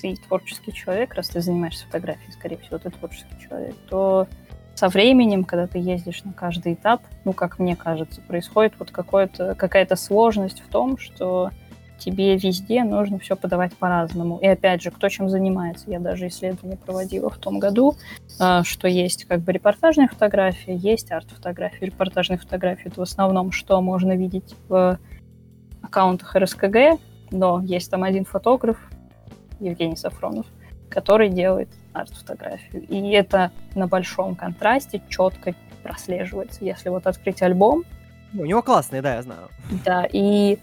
ты 0.01 0.15
творческий 0.17 0.73
человек, 0.73 1.15
раз 1.15 1.29
ты 1.29 1.41
занимаешься 1.41 1.87
фотографией, 1.87 2.33
скорее 2.33 2.59
всего, 2.59 2.79
ты 2.79 2.91
творческий 2.91 3.35
человек, 3.41 3.75
то 3.89 4.29
со 4.75 4.89
временем, 4.89 5.45
когда 5.45 5.67
ты 5.67 5.79
ездишь 5.79 6.23
на 6.25 6.33
каждый 6.33 6.75
этап, 6.75 7.03
ну, 7.25 7.33
как 7.33 7.59
мне 7.59 7.77
кажется, 7.77 8.21
происходит 8.21 8.75
вот 8.79 8.91
какая-то 8.91 9.97
сложность 9.97 10.61
в 10.61 10.69
том, 10.69 10.99
что 10.99 11.51
тебе 11.99 12.37
везде 12.37 12.85
нужно 12.85 13.19
все 13.19 13.37
подавать 13.37 13.75
по-разному. 13.77 14.39
И 14.39 14.47
опять 14.47 14.83
же, 14.83 14.91
кто 14.91 15.09
чем 15.09 15.29
занимается. 15.29 15.91
Я 15.91 15.99
даже 15.99 16.29
исследование 16.29 16.77
проводила 16.77 17.31
в 17.31 17.39
том 17.39 17.59
году, 17.59 17.95
а, 18.39 18.65
что 18.65 18.89
есть 18.89 19.25
как 19.25 19.41
бы 19.41 19.53
репортажная 19.53 20.09
фотография, 20.09 20.77
есть 20.77 21.11
арт-фотография. 21.11 21.87
Репортажная 21.87 22.39
фотография— 22.39 22.83
это 22.89 23.01
в 23.01 23.03
основном, 23.03 23.53
что 23.53 23.81
можно 23.81 24.17
видеть 24.17 24.55
в 24.69 24.99
аккаунтах 25.83 26.35
РСКГ, 26.37 26.99
но 27.31 27.61
есть 27.63 27.91
там 27.91 28.03
один 28.03 28.25
фотограф, 28.25 28.79
Евгений 29.61 29.97
Сафронов, 29.97 30.47
который 30.91 31.29
делает 31.29 31.69
арт-фотографию. 31.93 32.87
И 32.89 33.11
это 33.11 33.51
на 33.75 33.87
большом 33.87 34.35
контрасте 34.35 35.03
четко 35.09 35.55
прослеживается. 35.83 36.65
Если 36.65 36.89
вот 36.89 37.07
открыть 37.07 37.43
альбом... 37.43 37.85
У 38.35 38.45
него 38.45 38.63
классный, 38.63 39.01
да, 39.01 39.15
я 39.15 39.23
знаю. 39.23 39.49
Да, 39.85 40.07
и 40.13 40.59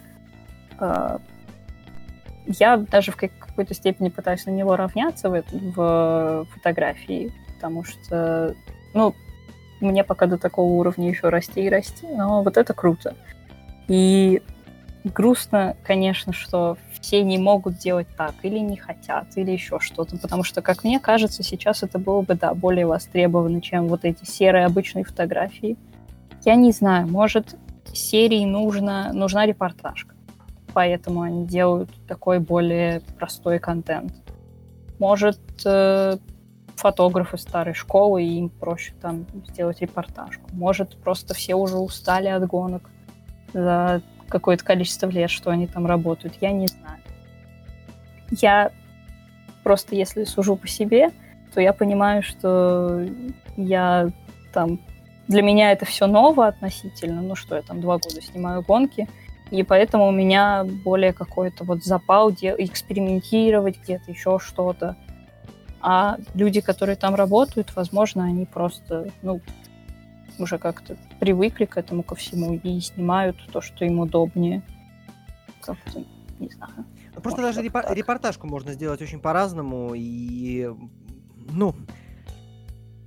я 0.80 2.78
даже 2.78 3.12
в 3.12 3.18
какой-то 3.18 3.74
степени 3.74 4.10
пытаюсь 4.10 4.46
на 4.46 4.52
него 4.52 4.76
равняться 4.76 5.30
в, 5.30 5.44
в 5.52 6.48
фотографии, 6.54 7.32
потому 7.56 7.84
что, 7.84 8.56
ну, 8.94 9.16
мне 9.80 10.04
пока 10.04 10.26
до 10.26 10.38
такого 10.38 10.72
уровня 10.74 11.10
еще 11.10 11.30
расти 11.30 11.62
и 11.62 11.70
расти, 11.70 12.08
но 12.08 12.44
вот 12.44 12.58
это 12.58 12.74
круто. 12.74 13.16
И 13.88 14.42
грустно, 15.04 15.76
конечно, 15.84 16.34
что 16.34 16.78
все 17.00 17.22
не 17.22 17.38
могут 17.38 17.78
делать 17.78 18.08
так, 18.18 18.34
или 18.44 18.60
не 18.60 18.78
хотят, 18.78 19.28
или 19.36 19.52
еще 19.52 19.80
что-то, 19.80 20.18
потому 20.18 20.44
что, 20.44 20.62
как 20.62 20.84
мне 20.84 21.00
кажется, 21.00 21.44
сейчас 21.44 21.84
это 21.84 22.00
было 22.00 22.22
бы, 22.22 22.36
да, 22.36 22.54
более 22.54 22.86
востребовано, 22.86 23.62
чем 23.62 23.88
вот 23.88 24.06
эти 24.06 24.24
серые 24.26 24.66
обычные 24.66 25.04
фотографии. 25.04 25.78
Я 26.46 26.56
не 26.56 26.72
знаю, 26.72 27.08
может, 27.08 27.56
серии 27.94 28.46
нужна, 28.46 29.12
нужна 29.14 29.46
репортажка, 29.46 30.13
поэтому 30.74 31.22
они 31.22 31.46
делают 31.46 31.90
такой 32.08 32.40
более 32.40 33.02
простой 33.18 33.60
контент. 33.60 34.14
Может, 35.00 35.40
э, 35.66 36.18
фотографы 36.76 37.38
старой 37.38 37.74
школы, 37.74 38.24
и 38.24 38.38
им 38.40 38.50
проще 38.50 38.94
там 39.02 39.26
сделать 39.48 39.82
репортажку. 39.82 40.50
Может, 40.54 40.98
просто 40.98 41.34
все 41.34 41.56
уже 41.56 41.78
устали 41.78 42.28
от 42.28 42.46
гонок 42.48 42.90
за 43.54 44.02
какое-то 44.28 44.66
количество 44.66 45.08
лет, 45.08 45.30
что 45.30 45.52
они 45.52 45.68
там 45.68 45.86
работают, 45.86 46.36
я 46.42 46.52
не 46.52 46.68
знаю. 46.68 47.00
Я 48.32 48.72
просто, 49.64 49.96
если 49.96 50.24
сужу 50.24 50.56
по 50.56 50.68
себе, 50.68 51.12
то 51.54 51.62
я 51.62 51.74
понимаю, 51.74 52.24
что 52.24 53.06
я 53.56 54.10
там... 54.52 54.80
Для 55.28 55.42
меня 55.42 55.72
это 55.72 55.86
все 55.86 56.06
ново 56.08 56.48
относительно. 56.48 57.22
Ну 57.22 57.36
что, 57.36 57.56
я 57.56 57.62
там 57.62 57.80
два 57.80 57.98
года 57.98 58.22
снимаю 58.22 58.62
гонки, 58.62 59.08
и 59.54 59.62
поэтому 59.62 60.08
у 60.08 60.12
меня 60.12 60.64
более 60.64 61.14
какой-то 61.14 61.64
вот 61.64 61.84
запал 61.84 62.32
де- 62.32 62.56
экспериментировать 62.58 63.80
где-то, 63.84 64.10
еще 64.10 64.40
что-то. 64.40 64.96
А 65.80 66.18
люди, 66.34 66.60
которые 66.60 66.96
там 66.96 67.14
работают, 67.14 67.76
возможно, 67.76 68.24
они 68.24 68.46
просто, 68.46 69.12
ну, 69.22 69.42
уже 70.40 70.58
как-то 70.58 70.98
привыкли 71.20 71.66
к 71.66 71.78
этому 71.78 72.02
ко 72.02 72.16
всему 72.16 72.56
и 72.56 72.80
снимают 72.80 73.38
то, 73.52 73.62
что 73.62 73.86
им 73.86 74.00
удобнее. 74.00 74.64
Как-то, 75.62 76.04
не 76.40 76.50
знаю. 76.50 76.74
Просто 77.22 77.44
даже 77.44 77.62
репор- 77.62 77.94
репортажку 77.94 78.48
можно 78.48 78.74
сделать 78.74 79.04
очень 79.04 79.20
по-разному 79.20 79.92
и, 79.96 80.68
ну, 81.52 81.76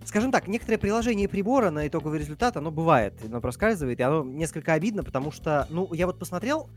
скажем 0.06 0.32
так, 0.32 0.48
некоторые 0.48 0.78
приложения 0.78 1.28
прибора 1.28 1.70
на 1.70 1.86
итоговый 1.86 2.18
результат, 2.18 2.56
оно 2.56 2.70
бывает, 2.70 3.14
оно 3.24 3.40
проскальзывает, 3.40 4.00
и 4.00 4.02
оно 4.02 4.24
несколько 4.24 4.72
обидно, 4.72 5.02
потому 5.02 5.32
что, 5.32 5.66
ну, 5.68 5.92
я 5.92 6.06
вот 6.06 6.18
посмотрел, 6.18 6.70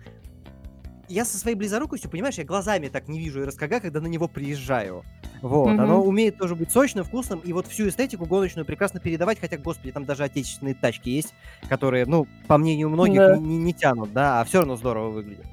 я 1.08 1.26
со 1.26 1.38
своей 1.38 1.56
близорукостью, 1.56 2.10
понимаешь, 2.10 2.36
я 2.36 2.44
глазами 2.44 2.88
так 2.88 3.08
не 3.08 3.20
вижу 3.20 3.46
РСКГ, 3.46 3.82
когда 3.82 4.02
на 4.02 4.08
него 4.08 4.28
приезжаю. 4.28 5.04
Вот, 5.42 5.70
mm-hmm. 5.70 5.82
оно 5.82 6.04
умеет 6.04 6.38
тоже 6.38 6.56
быть 6.56 6.72
сочным, 6.72 7.06
вкусным, 7.06 7.40
и 7.40 7.54
вот 7.54 7.66
всю 7.68 7.88
эстетику 7.88 8.26
гоночную 8.26 8.66
прекрасно 8.66 9.00
передавать, 9.00 9.40
хотя, 9.40 9.58
господи, 9.58 9.92
там 9.92 10.06
даже 10.06 10.24
отечественные 10.24 10.76
тачки 10.76 11.10
есть, 11.10 11.34
которые, 11.70 12.06
ну, 12.06 12.28
по 12.48 12.58
мнению 12.58 12.90
многих, 12.90 13.20
да. 13.20 13.38
не, 13.38 13.58
не 13.58 13.74
тянут, 13.74 14.12
да, 14.12 14.42
а 14.42 14.44
все 14.44 14.60
равно 14.60 14.76
здорово 14.76 15.10
выглядят. 15.10 15.46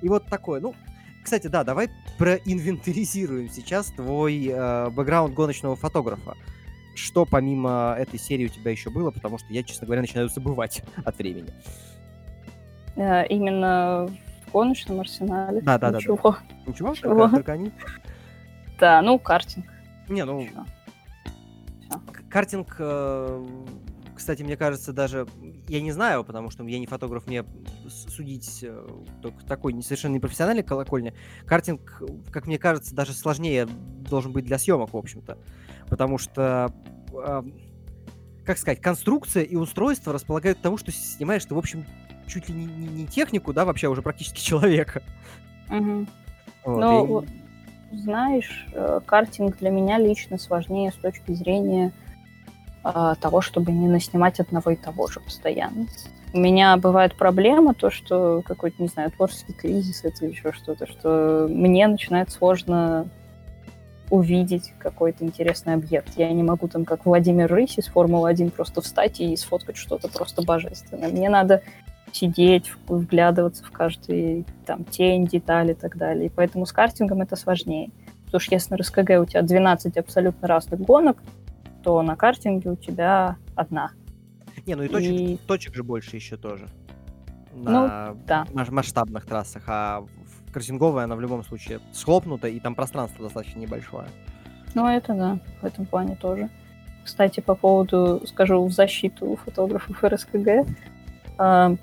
И 0.00 0.08
вот 0.08 0.26
такое, 0.26 0.60
ну, 0.60 0.74
кстати, 1.22 1.46
да, 1.46 1.64
давай 1.64 1.88
проинвентаризируем 2.18 3.48
сейчас 3.48 3.86
твой 3.92 4.48
э, 4.48 4.90
бэкграунд 4.90 5.34
гоночного 5.34 5.76
фотографа. 5.76 6.36
Что 6.94 7.24
помимо 7.24 7.94
этой 7.98 8.18
серии 8.18 8.46
у 8.46 8.48
тебя 8.48 8.70
еще 8.70 8.90
было, 8.90 9.10
потому 9.10 9.38
что 9.38 9.46
я, 9.50 9.62
честно 9.62 9.86
говоря, 9.86 10.02
начинаю 10.02 10.28
забывать 10.28 10.82
от 11.04 11.16
времени. 11.18 11.52
Э, 12.96 13.26
именно 13.28 14.08
в 14.46 14.52
гоночном 14.52 15.00
арсенале? 15.00 15.62
Да, 15.62 15.78
да, 15.78 15.90
Ничего. 15.90 16.16
да. 16.22 16.30
да. 16.30 16.70
Ничего? 16.70 16.90
Ничего? 16.90 17.14
Только, 17.14 17.36
только 17.36 17.52
они? 17.52 17.72
Да, 18.78 19.00
ну, 19.02 19.18
картинг. 19.18 19.66
Не, 20.08 20.24
ну... 20.24 20.46
Картинг, 22.28 22.76
э, 22.78 23.46
кстати, 24.22 24.44
мне 24.44 24.56
кажется, 24.56 24.92
даже... 24.92 25.26
Я 25.66 25.80
не 25.80 25.90
знаю, 25.90 26.22
потому 26.22 26.48
что 26.48 26.62
я 26.62 26.78
не 26.78 26.86
фотограф, 26.86 27.26
мне 27.26 27.44
судить 27.88 28.60
э, 28.62 28.88
только 29.20 29.44
такой 29.44 29.72
не 29.72 29.82
совершенно 29.82 30.14
непрофессиональной 30.14 30.62
колокольни. 30.62 31.12
Картинг, 31.44 32.00
как 32.30 32.46
мне 32.46 32.56
кажется, 32.56 32.94
даже 32.94 33.14
сложнее 33.14 33.66
должен 34.08 34.30
быть 34.30 34.44
для 34.44 34.58
съемок, 34.58 34.92
в 34.92 34.96
общем-то. 34.96 35.38
Потому 35.88 36.18
что 36.18 36.72
э, 37.12 37.42
как 38.44 38.58
сказать, 38.58 38.80
конструкция 38.80 39.42
и 39.42 39.56
устройство 39.56 40.12
располагают 40.12 40.58
к 40.60 40.62
тому, 40.62 40.76
что 40.76 40.92
снимаешь 40.92 41.44
ты, 41.44 41.56
в 41.56 41.58
общем, 41.58 41.84
чуть 42.28 42.48
ли 42.48 42.54
не, 42.54 42.66
не 42.66 43.06
технику, 43.08 43.52
да, 43.52 43.64
вообще 43.64 43.88
уже 43.88 44.02
практически 44.02 44.40
человека. 44.44 45.02
Угу. 45.68 46.06
Вот, 46.64 46.78
ну, 46.78 47.22
и 47.90 47.96
знаешь, 47.96 48.68
э, 48.72 49.00
картинг 49.04 49.58
для 49.58 49.70
меня 49.70 49.98
лично 49.98 50.38
сложнее 50.38 50.92
с 50.92 50.94
точки 50.94 51.32
зрения 51.32 51.92
того, 52.82 53.40
чтобы 53.40 53.72
не 53.72 53.88
наснимать 53.88 54.40
одного 54.40 54.70
и 54.70 54.76
того 54.76 55.06
же 55.06 55.20
постоянно. 55.20 55.86
У 56.34 56.38
меня 56.38 56.76
бывает 56.76 57.14
проблема, 57.14 57.74
то, 57.74 57.90
что 57.90 58.42
какой-то, 58.44 58.82
не 58.82 58.88
знаю, 58.88 59.10
творческий 59.10 59.52
кризис 59.52 60.02
это 60.02 60.24
еще 60.26 60.52
что-то, 60.52 60.86
что 60.86 61.46
мне 61.50 61.86
начинает 61.86 62.30
сложно 62.30 63.06
увидеть 64.08 64.72
какой-то 64.78 65.24
интересный 65.24 65.74
объект. 65.74 66.16
Я 66.16 66.30
не 66.32 66.42
могу 66.42 66.68
там, 66.68 66.84
как 66.84 67.06
Владимир 67.06 67.50
Рысь 67.50 67.78
из 67.78 67.88
Формулы-1, 67.88 68.50
просто 68.50 68.80
встать 68.80 69.20
и 69.20 69.36
сфоткать 69.36 69.76
что-то 69.76 70.08
просто 70.08 70.42
божественное. 70.42 71.08
Мне 71.08 71.30
надо 71.30 71.62
сидеть, 72.12 72.70
вглядываться 72.88 73.64
в 73.64 73.70
каждый 73.70 74.44
там 74.66 74.84
тень, 74.84 75.26
детали 75.26 75.72
и 75.72 75.74
так 75.74 75.96
далее. 75.96 76.26
И 76.26 76.28
поэтому 76.28 76.66
с 76.66 76.72
картингом 76.72 77.22
это 77.22 77.36
сложнее. 77.36 77.90
Потому 78.26 78.40
что 78.40 78.54
если 78.54 78.74
на 78.74 78.78
РСКГ 78.78 79.10
у 79.20 79.24
тебя 79.24 79.42
12 79.42 79.96
абсолютно 79.96 80.48
разных 80.48 80.80
гонок, 80.80 81.16
то 81.82 82.00
на 82.02 82.16
картинге 82.16 82.70
у 82.70 82.76
тебя 82.76 83.36
одна. 83.54 83.92
Не, 84.66 84.74
ну 84.74 84.84
и 84.84 84.88
точек, 84.88 85.12
и... 85.12 85.38
точек 85.46 85.74
же 85.74 85.82
больше 85.82 86.16
еще 86.16 86.36
тоже. 86.36 86.66
На 87.54 88.12
ну, 88.12 88.20
да. 88.26 88.46
масштабных 88.52 89.26
трассах. 89.26 89.64
А 89.66 90.00
в 90.00 90.52
картинговой 90.52 91.04
она 91.04 91.16
в 91.16 91.20
любом 91.20 91.42
случае 91.42 91.80
схлопнута, 91.92 92.48
и 92.48 92.60
там 92.60 92.74
пространство 92.74 93.24
достаточно 93.24 93.58
небольшое. 93.58 94.06
Ну, 94.74 94.86
это 94.86 95.14
да, 95.14 95.38
в 95.60 95.64
этом 95.64 95.86
плане 95.86 96.16
тоже. 96.16 96.48
Кстати, 97.04 97.40
по 97.40 97.54
поводу, 97.54 98.22
скажу, 98.26 98.64
в 98.64 98.72
защиту 98.72 99.36
фотографов 99.44 100.02
РСКГ, 100.02 100.66
а, 101.36 101.74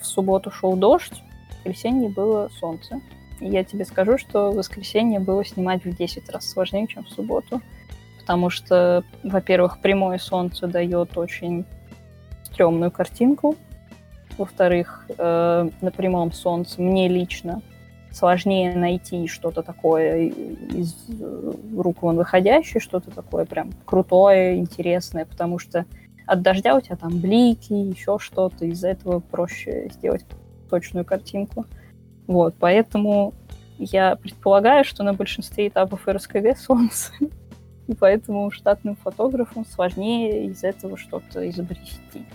в 0.00 0.06
субботу 0.06 0.50
шел 0.50 0.76
дождь, 0.76 1.22
в 1.50 1.56
воскресенье 1.56 2.08
было 2.08 2.48
солнце. 2.60 3.00
И 3.40 3.46
я 3.46 3.64
тебе 3.64 3.84
скажу, 3.84 4.16
что 4.16 4.52
в 4.52 4.56
воскресенье 4.56 5.20
было 5.20 5.44
снимать 5.44 5.84
в 5.84 5.94
10 5.94 6.28
раз 6.30 6.48
сложнее, 6.48 6.86
чем 6.86 7.04
в 7.04 7.10
субботу. 7.10 7.60
Потому 8.26 8.50
что, 8.50 9.04
во-первых, 9.22 9.78
прямое 9.78 10.18
солнце 10.18 10.66
дает 10.66 11.16
очень 11.16 11.64
стрёмную 12.42 12.90
картинку. 12.90 13.54
Во-вторых, 14.36 15.06
э, 15.16 15.70
на 15.80 15.90
прямом 15.92 16.32
солнце 16.32 16.82
мне 16.82 17.06
лично 17.06 17.62
сложнее 18.10 18.74
найти 18.74 19.28
что-то 19.28 19.62
такое 19.62 20.24
из 20.26 20.96
рук 21.76 22.02
вон 22.02 22.16
выходящее, 22.16 22.80
что-то 22.80 23.12
такое 23.12 23.44
прям 23.44 23.70
крутое, 23.84 24.56
интересное, 24.56 25.24
потому 25.24 25.60
что 25.60 25.84
от 26.26 26.42
дождя 26.42 26.74
у 26.74 26.80
тебя 26.80 26.96
там 26.96 27.20
блики, 27.20 27.72
еще 27.72 28.18
что-то, 28.18 28.64
из-за 28.64 28.88
этого 28.88 29.20
проще 29.20 29.88
сделать 29.92 30.24
точную 30.68 31.04
картинку. 31.04 31.64
Вот, 32.26 32.56
поэтому 32.58 33.34
я 33.78 34.16
предполагаю, 34.16 34.84
что 34.84 35.04
на 35.04 35.14
большинстве 35.14 35.68
этапов 35.68 36.08
РСКГ 36.08 36.58
солнце, 36.58 37.12
и 37.86 37.94
поэтому 37.94 38.50
штатным 38.50 38.96
фотографам 38.96 39.64
сложнее 39.64 40.46
из 40.46 40.64
этого 40.64 40.96
что-то 40.96 41.48
изобрести. 41.48 42.26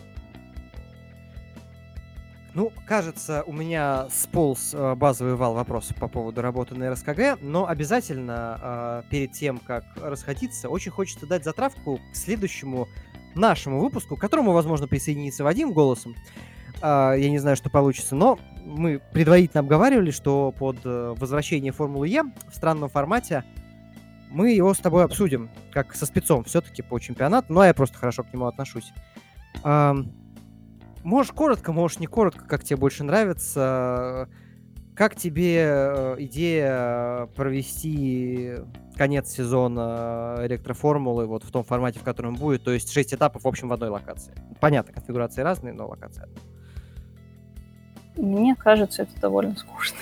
Ну, 2.54 2.72
кажется, 2.86 3.44
у 3.48 3.54
меня 3.54 4.08
сполз 4.10 4.74
э, 4.74 4.96
базовый 4.96 5.36
вал 5.36 5.54
вопросов 5.54 5.96
по 5.96 6.10
поводу 6.10 6.42
работы 6.42 6.76
на 6.76 6.92
РСКГ, 6.92 7.40
но 7.42 7.66
обязательно 7.66 8.60
э, 8.62 9.10
перед 9.10 9.32
тем, 9.32 9.58
как 9.58 9.86
расходиться, 9.96 10.68
очень 10.68 10.92
хочется 10.92 11.26
дать 11.26 11.46
затравку 11.46 12.02
к 12.12 12.16
следующему 12.16 12.90
нашему 13.36 13.80
выпуску, 13.80 14.18
к 14.18 14.20
которому, 14.20 14.52
возможно, 14.52 14.86
присоединится 14.90 15.46
Вадим 15.46 15.72
голосом. 15.72 16.14
Э, 16.82 17.14
я 17.18 17.30
не 17.30 17.40
знаю, 17.40 17.56
что 17.56 17.70
получится, 17.70 18.16
но 18.16 18.38
мы 18.66 19.00
предварительно 19.14 19.62
обговаривали, 19.62 20.12
что 20.12 20.52
под 20.52 20.84
возвращение 20.84 21.72
Формулы 21.72 22.10
Е 22.10 22.24
в 22.50 22.54
странном 22.54 22.90
формате 22.90 23.46
мы 24.32 24.52
его 24.52 24.74
с 24.74 24.80
тобой 24.80 25.04
обсудим, 25.04 25.50
как 25.72 25.94
со 25.94 26.06
спецом 26.06 26.44
все-таки 26.46 26.82
по 26.82 27.00
чемпионату, 27.00 27.60
а 27.60 27.68
я 27.68 27.74
просто 27.74 27.98
хорошо 27.98 28.24
к 28.24 28.34
нему 28.34 28.48
отношусь. 28.48 28.92
Можешь 31.04 31.32
коротко, 31.34 31.72
можешь 31.74 32.00
не 32.00 32.08
коротко, 32.08 32.46
как 32.46 32.64
тебе 32.64 32.78
больше 32.78 33.04
нравится. 33.04 34.30
Как 34.96 35.16
тебе 35.16 35.64
э, 35.64 36.16
идея 36.20 37.28
провести 37.36 38.56
конец 38.98 39.30
сезона 39.30 40.36
электроформулы 40.42 41.26
вот 41.26 41.44
в 41.44 41.52
том 41.52 41.64
формате, 41.64 42.00
в 42.00 42.04
котором 42.04 42.36
будет, 42.36 42.64
то 42.64 42.72
есть 42.72 42.92
6 42.92 43.14
этапов, 43.14 43.46
в 43.46 43.48
общем, 43.48 43.70
в 43.70 43.74
одной 43.74 43.90
локации? 43.90 44.34
Понятно, 44.60 44.94
конфигурации 44.94 45.42
разные, 45.42 45.74
но 45.74 45.88
локация 45.88 46.28
Мне 48.18 48.54
кажется, 48.56 49.04
это 49.04 49.20
довольно 49.20 49.56
скучно. 49.56 49.98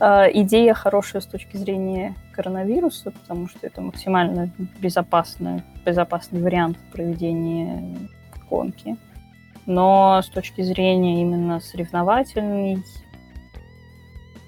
А, 0.00 0.26
идея 0.32 0.72
хорошая 0.72 1.20
с 1.20 1.26
точки 1.26 1.58
зрения 1.58 2.14
коронавируса, 2.32 3.10
потому 3.10 3.48
что 3.48 3.58
это 3.66 3.82
максимально 3.82 4.50
безопасный, 4.80 5.62
безопасный 5.84 6.40
вариант 6.40 6.78
проведения 6.90 7.98
гонки. 8.48 8.96
Но 9.66 10.22
с 10.22 10.28
точки 10.28 10.62
зрения 10.62 11.20
именно 11.20 11.60
соревновательной, 11.60 12.82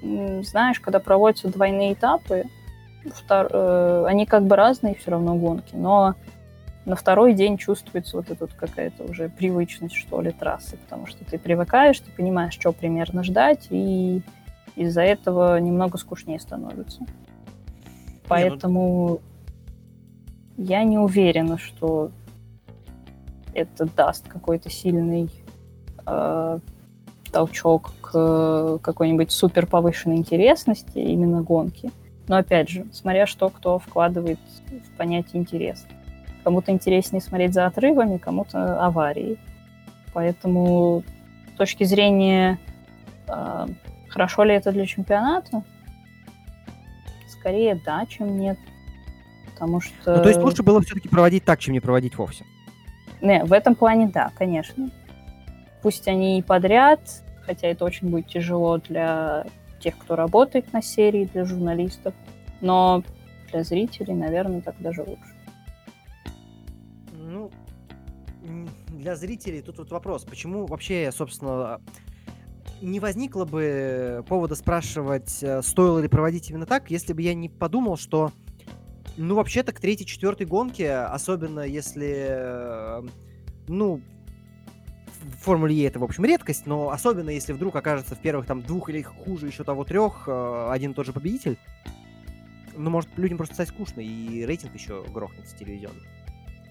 знаешь, 0.00 0.80
когда 0.80 1.00
проводятся 1.00 1.48
двойные 1.48 1.92
этапы, 1.92 2.44
втор... 3.14 3.48
э, 3.52 4.04
они 4.08 4.24
как 4.24 4.46
бы 4.46 4.56
разные 4.56 4.94
все 4.94 5.10
равно 5.10 5.34
гонки, 5.34 5.74
но 5.74 6.14
на 6.86 6.96
второй 6.96 7.34
день 7.34 7.58
чувствуется 7.58 8.16
вот 8.16 8.30
эта 8.30 8.46
какая-то 8.46 9.04
уже 9.04 9.28
привычность, 9.28 9.96
что 9.96 10.22
ли, 10.22 10.32
трассы, 10.32 10.78
потому 10.78 11.06
что 11.06 11.24
ты 11.26 11.38
привыкаешь, 11.38 12.00
ты 12.00 12.10
понимаешь, 12.10 12.54
что 12.54 12.72
примерно 12.72 13.22
ждать, 13.22 13.66
и 13.68 14.22
из-за 14.76 15.02
этого 15.02 15.58
немного 15.58 15.98
скучнее 15.98 16.40
становится. 16.40 17.04
Поэтому 18.28 19.20
не, 20.56 20.64
ну... 20.64 20.70
я 20.70 20.84
не 20.84 20.98
уверена, 20.98 21.58
что 21.58 22.10
это 23.54 23.84
даст 23.84 24.28
какой-то 24.28 24.70
сильный 24.70 25.30
э, 26.06 26.58
толчок 27.30 27.92
к 28.00 28.78
какой-нибудь 28.82 29.30
супер 29.30 29.66
повышенной 29.66 30.16
интересности 30.16 30.98
именно 30.98 31.42
гонки. 31.42 31.90
Но 32.28 32.36
опять 32.36 32.68
же, 32.68 32.86
смотря 32.92 33.26
что 33.26 33.50
кто 33.50 33.78
вкладывает 33.78 34.38
в 34.70 34.96
понятие 34.96 35.42
интерес. 35.42 35.86
Кому-то 36.44 36.72
интереснее 36.72 37.20
смотреть 37.20 37.54
за 37.54 37.66
отрывами, 37.66 38.16
кому-то 38.16 38.84
аварии. 38.84 39.38
Поэтому 40.12 41.04
с 41.54 41.58
точки 41.58 41.84
зрения 41.84 42.58
э, 43.28 43.66
хорошо 44.12 44.44
ли 44.44 44.54
это 44.54 44.72
для 44.72 44.86
чемпионата, 44.86 45.64
скорее 47.28 47.80
да, 47.84 48.06
чем 48.06 48.38
нет. 48.38 48.58
Потому 49.52 49.80
что... 49.80 50.16
Ну, 50.16 50.22
то 50.22 50.28
есть 50.28 50.40
лучше 50.40 50.62
было 50.62 50.80
все-таки 50.82 51.08
проводить 51.08 51.44
так, 51.44 51.58
чем 51.58 51.72
не 51.72 51.80
проводить 51.80 52.16
вовсе. 52.16 52.44
Не, 53.20 53.44
в 53.44 53.52
этом 53.52 53.74
плане 53.74 54.08
да, 54.08 54.30
конечно. 54.36 54.90
Пусть 55.80 56.06
они 56.08 56.38
и 56.38 56.42
подряд, 56.42 57.00
хотя 57.42 57.68
это 57.68 57.84
очень 57.84 58.10
будет 58.10 58.26
тяжело 58.28 58.78
для 58.78 59.46
тех, 59.80 59.96
кто 59.98 60.14
работает 60.14 60.72
на 60.72 60.82
серии, 60.82 61.24
для 61.24 61.44
журналистов, 61.44 62.14
но 62.60 63.02
для 63.50 63.64
зрителей, 63.64 64.14
наверное, 64.14 64.60
так 64.60 64.76
даже 64.80 65.02
лучше. 65.02 65.34
Ну, 67.12 67.50
для 68.88 69.16
зрителей 69.16 69.62
тут 69.62 69.78
вот 69.78 69.90
вопрос, 69.90 70.24
почему 70.24 70.66
вообще, 70.66 71.10
собственно, 71.12 71.80
не 72.82 73.00
возникло 73.00 73.44
бы 73.44 74.24
повода 74.28 74.54
спрашивать, 74.54 75.42
э, 75.42 75.62
стоило 75.62 75.98
ли 75.98 76.08
проводить 76.08 76.50
именно 76.50 76.66
так, 76.66 76.90
если 76.90 77.12
бы 77.12 77.22
я 77.22 77.34
не 77.34 77.48
подумал, 77.48 77.96
что 77.96 78.32
ну, 79.16 79.34
вообще-то 79.34 79.72
к 79.72 79.80
третьей, 79.80 80.06
четвертой 80.06 80.46
гонке, 80.46 80.92
особенно 80.92 81.60
если, 81.60 82.26
э, 82.28 83.02
ну, 83.68 84.00
в 85.22 85.44
Формуле 85.44 85.74
Е 85.76 85.86
это, 85.86 85.98
в 85.98 86.04
общем, 86.04 86.24
редкость, 86.24 86.66
но 86.66 86.90
особенно 86.90 87.30
если 87.30 87.52
вдруг 87.52 87.76
окажется 87.76 88.14
в 88.14 88.18
первых 88.18 88.46
там 88.46 88.62
двух 88.62 88.90
или 88.90 89.02
хуже 89.02 89.46
еще 89.46 89.64
того 89.64 89.84
трех 89.84 90.24
э, 90.26 90.68
один 90.70 90.92
и 90.92 90.94
тот 90.94 91.06
же 91.06 91.12
победитель, 91.12 91.58
ну, 92.76 92.90
может, 92.90 93.10
людям 93.16 93.38
просто 93.38 93.54
стать 93.54 93.68
скучно, 93.68 94.00
и 94.00 94.44
рейтинг 94.44 94.74
еще 94.74 95.04
грохнется 95.12 95.56
телевизионный. 95.56 96.02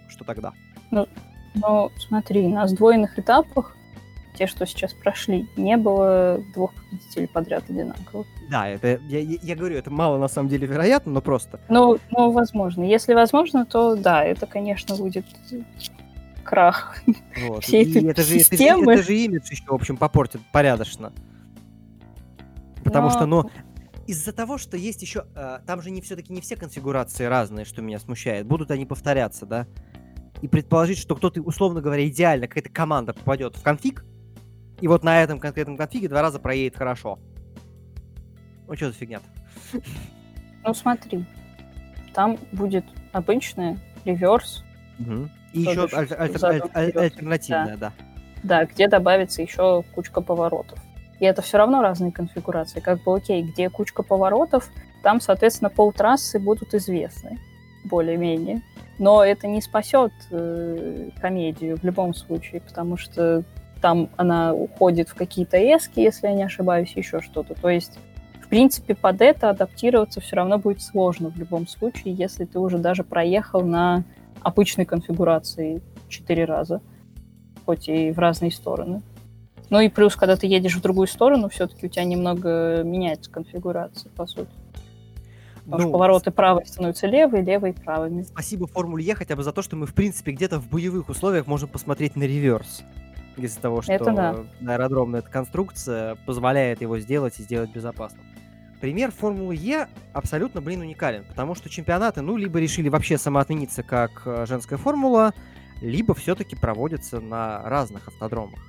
Что 0.10 0.26
тогда? 0.26 0.54
Ну, 0.89 1.08
ну, 1.56 1.91
смотри, 1.97 2.47
на 2.47 2.67
сдвоенных 2.67 3.17
этапах 3.19 3.76
те, 4.38 4.48
что 4.48 4.65
сейчас 4.65 4.94
прошли, 4.94 5.48
не 5.56 5.78
было 5.78 6.44
двух 6.54 6.74
победителей 6.74 7.28
подряд 7.28 7.63
одинаковых. 7.70 8.28
Да, 8.50 8.67
это 8.67 9.00
я, 9.08 9.20
я 9.20 9.56
говорю, 9.56 9.78
это 9.78 9.91
мало 9.91 10.17
на 10.17 10.28
самом 10.28 10.50
деле 10.50 10.67
вероятно, 10.67 11.12
но 11.12 11.22
просто. 11.22 11.60
Ну, 11.70 11.98
ну, 12.12 12.32
возможно. 12.32 12.84
Если 12.84 13.13
возможно, 13.13 13.65
то 13.65 13.96
да, 13.96 14.24
это, 14.24 14.46
конечно, 14.46 14.96
будет 14.96 15.26
крах 16.44 16.98
вот. 17.48 17.63
всей 17.63 17.89
этой 17.89 18.10
это 18.10 18.24
же, 18.24 18.39
системы. 18.39 18.94
Это 18.94 19.02
это 19.02 19.04
же 19.04 19.15
имидж 19.15 19.50
еще, 19.52 19.63
в 19.67 19.74
общем, 19.74 19.98
попортит 19.98 20.41
порядочно. 20.52 21.13
Потому 22.84 23.08
но... 23.08 23.13
что, 23.13 23.26
ну, 23.26 23.50
из-за 24.08 24.34
того, 24.34 24.58
что 24.58 24.78
есть 24.78 25.02
еще... 25.02 25.26
Э, 25.36 25.60
там 25.65 25.82
же 25.82 25.91
не 25.91 26.02
все-таки 26.02 26.34
не 26.34 26.41
все 26.41 26.56
конфигурации 26.56 27.26
разные, 27.26 27.65
что 27.65 27.82
меня 27.82 28.00
смущает. 28.00 28.46
Будут 28.46 28.72
они 28.72 28.86
повторяться, 28.86 29.46
да? 29.46 29.67
И 30.41 30.48
предположить, 30.48 30.98
что 30.98 31.15
кто-то, 31.15 31.41
условно 31.41 31.82
говоря, 31.82 32.08
идеально, 32.08 32.48
какая-то 32.48 32.70
команда 32.70 33.13
попадет 33.13 33.56
в 33.56 33.62
конфиг, 33.62 34.04
и 34.82 34.88
вот 34.88 35.04
на 35.04 35.22
этом 35.22 35.39
конкретном 35.39 35.78
конфиге 35.78 36.10
два 36.10 36.22
раза 36.22 36.39
проедет 36.39 36.76
хорошо. 36.76 37.20
Ну, 38.67 38.76
что 38.76 38.88
за 38.88 38.94
фигня-то? 38.94 39.26
Ну, 40.63 40.74
смотри. 40.74 41.26
Там 42.13 42.38
будет 42.52 42.86
обычный 43.12 43.80
реверс. 44.06 44.63
Угу. 45.00 45.30
И 45.54 45.62
еще 45.62 45.88
аль- 45.94 46.08
аль- 46.12 46.62
аль- 46.74 46.98
альтернативная, 46.98 47.78
да. 47.78 47.91
да. 47.98 48.06
Да, 48.44 48.65
где 48.65 48.88
добавится 48.88 49.41
еще 49.41 49.84
кучка 49.94 50.22
поворотов. 50.22 50.80
И 51.20 51.26
это 51.26 51.44
все 51.44 51.58
равно 51.58 51.82
разные 51.82 52.12
конфигурации. 52.12 52.80
Как 52.80 53.04
бы 53.04 53.15
окей, 53.15 53.44
где 53.44 53.70
кучка 53.70 54.02
поворотов, 54.02 54.70
там, 55.04 55.22
соответственно, 55.22 55.70
полтрассы 55.70 56.39
будут 56.39 56.74
известны 56.74 57.39
более-менее. 57.84 58.63
Но 58.98 59.24
это 59.24 59.48
не 59.48 59.62
спасет 59.62 60.12
э, 60.32 61.10
комедию 61.20 61.78
в 61.78 61.84
любом 61.84 62.13
случае, 62.15 62.62
потому 62.62 62.98
что 62.98 63.44
там 63.82 64.10
она 64.15 64.54
уходит 64.54 65.10
в 65.10 65.15
какие-то 65.15 65.58
эски, 65.58 66.00
если 66.00 66.28
я 66.28 66.34
не 66.34 66.44
ошибаюсь, 66.44 66.94
еще 66.96 67.22
что-то. 67.22 67.56
То 67.56 67.70
есть, 67.70 67.98
в 68.41 68.48
принципе, 68.48 68.96
под 68.96 69.22
это 69.22 69.50
адаптироваться 69.50 70.22
все 70.22 70.38
равно 70.38 70.58
будет 70.58 70.82
сложно 70.82 71.30
в 71.30 71.38
любом 71.38 71.67
случае, 71.67 72.13
если 72.13 72.46
ты 72.46 72.60
уже 72.60 72.78
даже 72.78 73.04
проехал 73.04 73.62
на 73.62 74.04
обычной 74.41 74.86
конфигурации 74.86 75.82
четыре 76.08 76.46
раза, 76.46 76.82
хоть 77.65 77.89
и 77.89 78.12
в 78.12 78.20
разные 78.20 78.52
стороны. 78.52 79.02
Ну 79.70 79.80
и 79.80 79.89
плюс, 79.89 80.15
когда 80.15 80.36
ты 80.36 80.48
едешь 80.48 80.76
в 80.76 80.82
другую 80.82 81.08
сторону, 81.08 81.50
все-таки 81.50 81.86
у 81.86 81.89
тебя 81.89 82.04
немного 82.04 82.84
меняется 82.84 83.32
конфигурация, 83.32 84.12
по 84.12 84.26
сути. 84.26 84.52
Потому 85.63 85.78
ну, 85.78 85.80
что 85.82 85.91
повороты 85.91 86.32
правой 86.32 86.65
становятся 86.65 87.08
левой, 87.08 87.44
левой 87.44 87.74
правыми. 87.74 88.24
Спасибо 88.24 88.67
Формуле 88.67 89.06
Е 89.06 89.15
хотя 89.15 89.36
бы 89.36 89.44
за 89.44 89.54
то, 89.54 89.62
что 89.62 89.76
мы, 89.78 89.86
в 89.86 89.94
принципе, 89.94 90.32
где-то 90.32 90.60
в 90.60 90.70
боевых 90.70 91.08
условиях 91.08 91.48
можем 91.48 91.70
посмотреть 91.70 92.15
на 92.17 92.24
реверс 92.24 92.84
из-за 93.38 93.60
того, 93.60 93.82
что 93.82 93.94
это 93.94 94.12
да. 94.12 94.46
аэродромная 94.74 95.22
конструкция 95.22 96.15
позволяет 96.26 96.82
его 96.82 97.00
сделать 97.00 97.39
и 97.39 97.44
сделать 97.44 97.72
безопасным. 97.72 98.26
Пример 98.82 99.12
Формулы 99.12 99.56
Е 99.56 99.88
абсолютно, 100.12 100.60
блин, 100.60 100.82
уникален, 100.82 101.24
потому 101.24 101.54
что 101.54 101.70
чемпионаты, 101.70 102.22
ну, 102.22 102.36
либо 102.36 102.60
решили 102.60 102.89
вообще 102.89 103.20
самоотмениться 103.20 103.84
как 103.84 104.24
э, 104.26 104.46
женская 104.48 104.78
формула, 104.78 105.34
либо 105.82 106.15
все-таки 106.15 106.56
проводятся 106.56 107.20
на 107.20 107.62
разных 107.63 108.08
автодромах. 108.08 108.60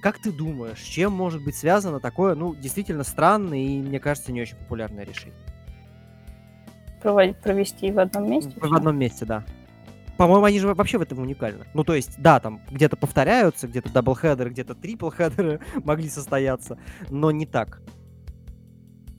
Как 0.00 0.18
ты 0.18 0.32
думаешь, 0.32 0.80
чем 0.80 1.12
может 1.12 1.44
быть 1.44 1.54
связано 1.54 2.00
такое, 2.00 2.34
ну, 2.34 2.54
действительно 2.54 3.04
странное 3.04 3.58
и, 3.58 3.78
мне 3.78 4.00
кажется, 4.00 4.32
не 4.32 4.40
очень 4.40 4.56
популярное 4.56 5.04
решение? 5.04 5.38
Провести 7.02 7.92
в 7.92 7.98
одном 7.98 8.30
месте? 8.30 8.52
В 8.56 8.74
одном 8.74 8.98
месте, 8.98 9.26
да. 9.26 9.44
По-моему, 10.22 10.44
они 10.44 10.60
же 10.60 10.72
вообще 10.72 10.98
в 10.98 11.02
этом 11.02 11.18
уникальны. 11.18 11.64
Ну, 11.74 11.82
то 11.82 11.94
есть, 11.94 12.14
да, 12.16 12.38
там 12.38 12.60
где-то 12.70 12.96
повторяются, 12.96 13.66
где-то 13.66 13.92
double-header 13.92 14.42
ы, 14.42 14.50
где-то 14.50 14.76
triple-header 14.76 15.52
ы 15.52 15.58
могли 15.84 16.08
состояться, 16.08 16.78
но 17.10 17.32
не 17.32 17.44
так. 17.44 17.82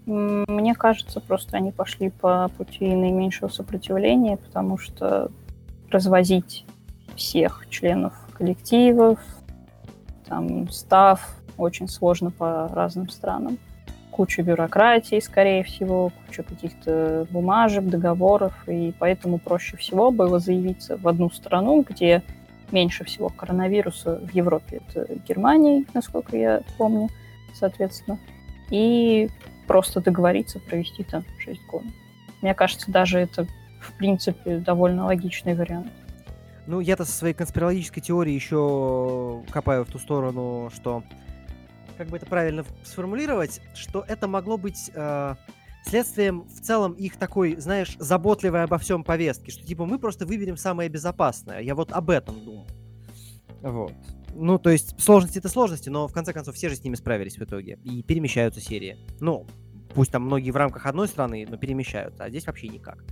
Мне 0.05 0.73
кажется, 0.75 1.19
просто 1.19 1.57
они 1.57 1.73
пошли 1.73 2.09
по 2.09 2.47
пути 2.57 2.85
наименьшего 2.85 3.49
сопротивления, 3.49 4.37
потому 4.37 4.77
что 4.77 5.29
развозить 5.91 6.65
всех 7.17 7.65
членов 7.69 8.13
коллективов, 8.31 9.19
там, 10.25 10.69
staff, 10.69 11.35
очень 11.57 11.89
сложно 11.89 12.31
по 12.31 12.69
разным 12.69 13.09
странам. 13.09 13.57
Куча 14.13 14.43
бюрократии, 14.43 15.19
скорее 15.19 15.63
всего, 15.63 16.11
куча 16.27 16.43
каких-то 16.43 17.25
бумажек, 17.31 17.83
договоров, 17.85 18.53
и 18.67 18.93
поэтому 18.99 19.39
проще 19.39 19.75
всего 19.75 20.11
было 20.11 20.37
заявиться 20.37 20.97
в 20.97 21.07
одну 21.07 21.31
страну, 21.31 21.83
где 21.87 22.21
меньше 22.71 23.05
всего 23.05 23.29
коронавируса 23.29 24.17
в 24.17 24.29
Европе. 24.35 24.81
Это 24.87 25.15
Германия, 25.27 25.85
насколько 25.95 26.37
я 26.37 26.61
помню, 26.77 27.09
соответственно. 27.55 28.19
И 28.69 29.29
просто 29.67 29.99
договориться 29.99 30.59
провести 30.59 31.03
там 31.03 31.23
6 31.39 31.59
гонок. 31.71 31.93
Мне 32.43 32.53
кажется, 32.53 32.91
даже 32.91 33.17
это, 33.17 33.47
в 33.81 33.93
принципе, 33.97 34.57
довольно 34.57 35.05
логичный 35.05 35.55
вариант. 35.55 35.87
Ну, 36.67 36.81
я-то 36.81 37.03
со 37.03 37.11
своей 37.11 37.33
конспирологической 37.33 38.03
теорией 38.03 38.35
еще 38.35 39.41
копаю 39.49 39.85
в 39.85 39.91
ту 39.91 39.97
сторону, 39.97 40.69
что, 40.73 41.03
как 41.97 42.07
бы 42.07 42.17
это 42.17 42.25
правильно 42.25 42.65
сформулировать, 42.83 43.61
что 43.73 44.03
это 44.07 44.27
могло 44.27 44.57
быть 44.57 44.91
э, 44.93 45.35
следствием 45.85 46.43
в 46.43 46.61
целом 46.61 46.93
их 46.93 47.17
такой, 47.17 47.55
знаешь, 47.57 47.95
заботливой 47.99 48.63
обо 48.63 48.77
всем 48.77 49.03
повестки, 49.03 49.51
что 49.51 49.65
типа 49.65 49.85
мы 49.85 49.99
просто 49.99 50.25
выберем 50.25 50.57
самое 50.57 50.89
безопасное. 50.89 51.59
Я 51.59 51.75
вот 51.75 51.91
об 51.91 52.09
этом 52.09 52.43
думал. 52.43 52.67
Вот. 53.61 53.93
Ну, 54.35 54.57
то 54.57 54.69
есть 54.69 54.99
сложности 54.99 55.37
это 55.39 55.49
сложности, 55.49 55.89
но 55.89 56.07
в 56.07 56.13
конце 56.13 56.33
концов 56.33 56.55
все 56.55 56.69
же 56.69 56.75
с 56.75 56.83
ними 56.83 56.95
справились 56.95 57.37
в 57.37 57.43
итоге. 57.43 57.77
И 57.83 58.01
перемещаются 58.01 58.59
серии. 58.61 58.97
Ну, 59.19 59.45
пусть 59.93 60.11
там 60.11 60.23
многие 60.23 60.51
в 60.51 60.55
рамках 60.55 60.85
одной 60.85 61.07
страны, 61.07 61.45
но 61.47 61.57
перемещаются, 61.57 62.23
а 62.23 62.29
здесь 62.29 62.47
вообще 62.47 62.67
никак. 62.67 63.03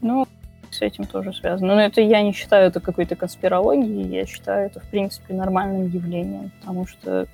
Ну, 0.00 0.26
с 0.70 0.82
этим 0.82 1.04
тоже 1.04 1.32
связано. 1.32 1.74
Но 1.74 1.80
это 1.80 2.00
я 2.00 2.22
не 2.22 2.32
считаю 2.32 2.68
это 2.68 2.80
какой-то 2.80 3.16
конспирологией, 3.16 4.08
я 4.08 4.26
считаю 4.26 4.66
это, 4.66 4.80
в 4.80 4.88
принципе, 4.90 5.34
нормальным 5.34 5.88
явлением, 5.88 6.52
потому 6.60 6.86
что 6.86 7.26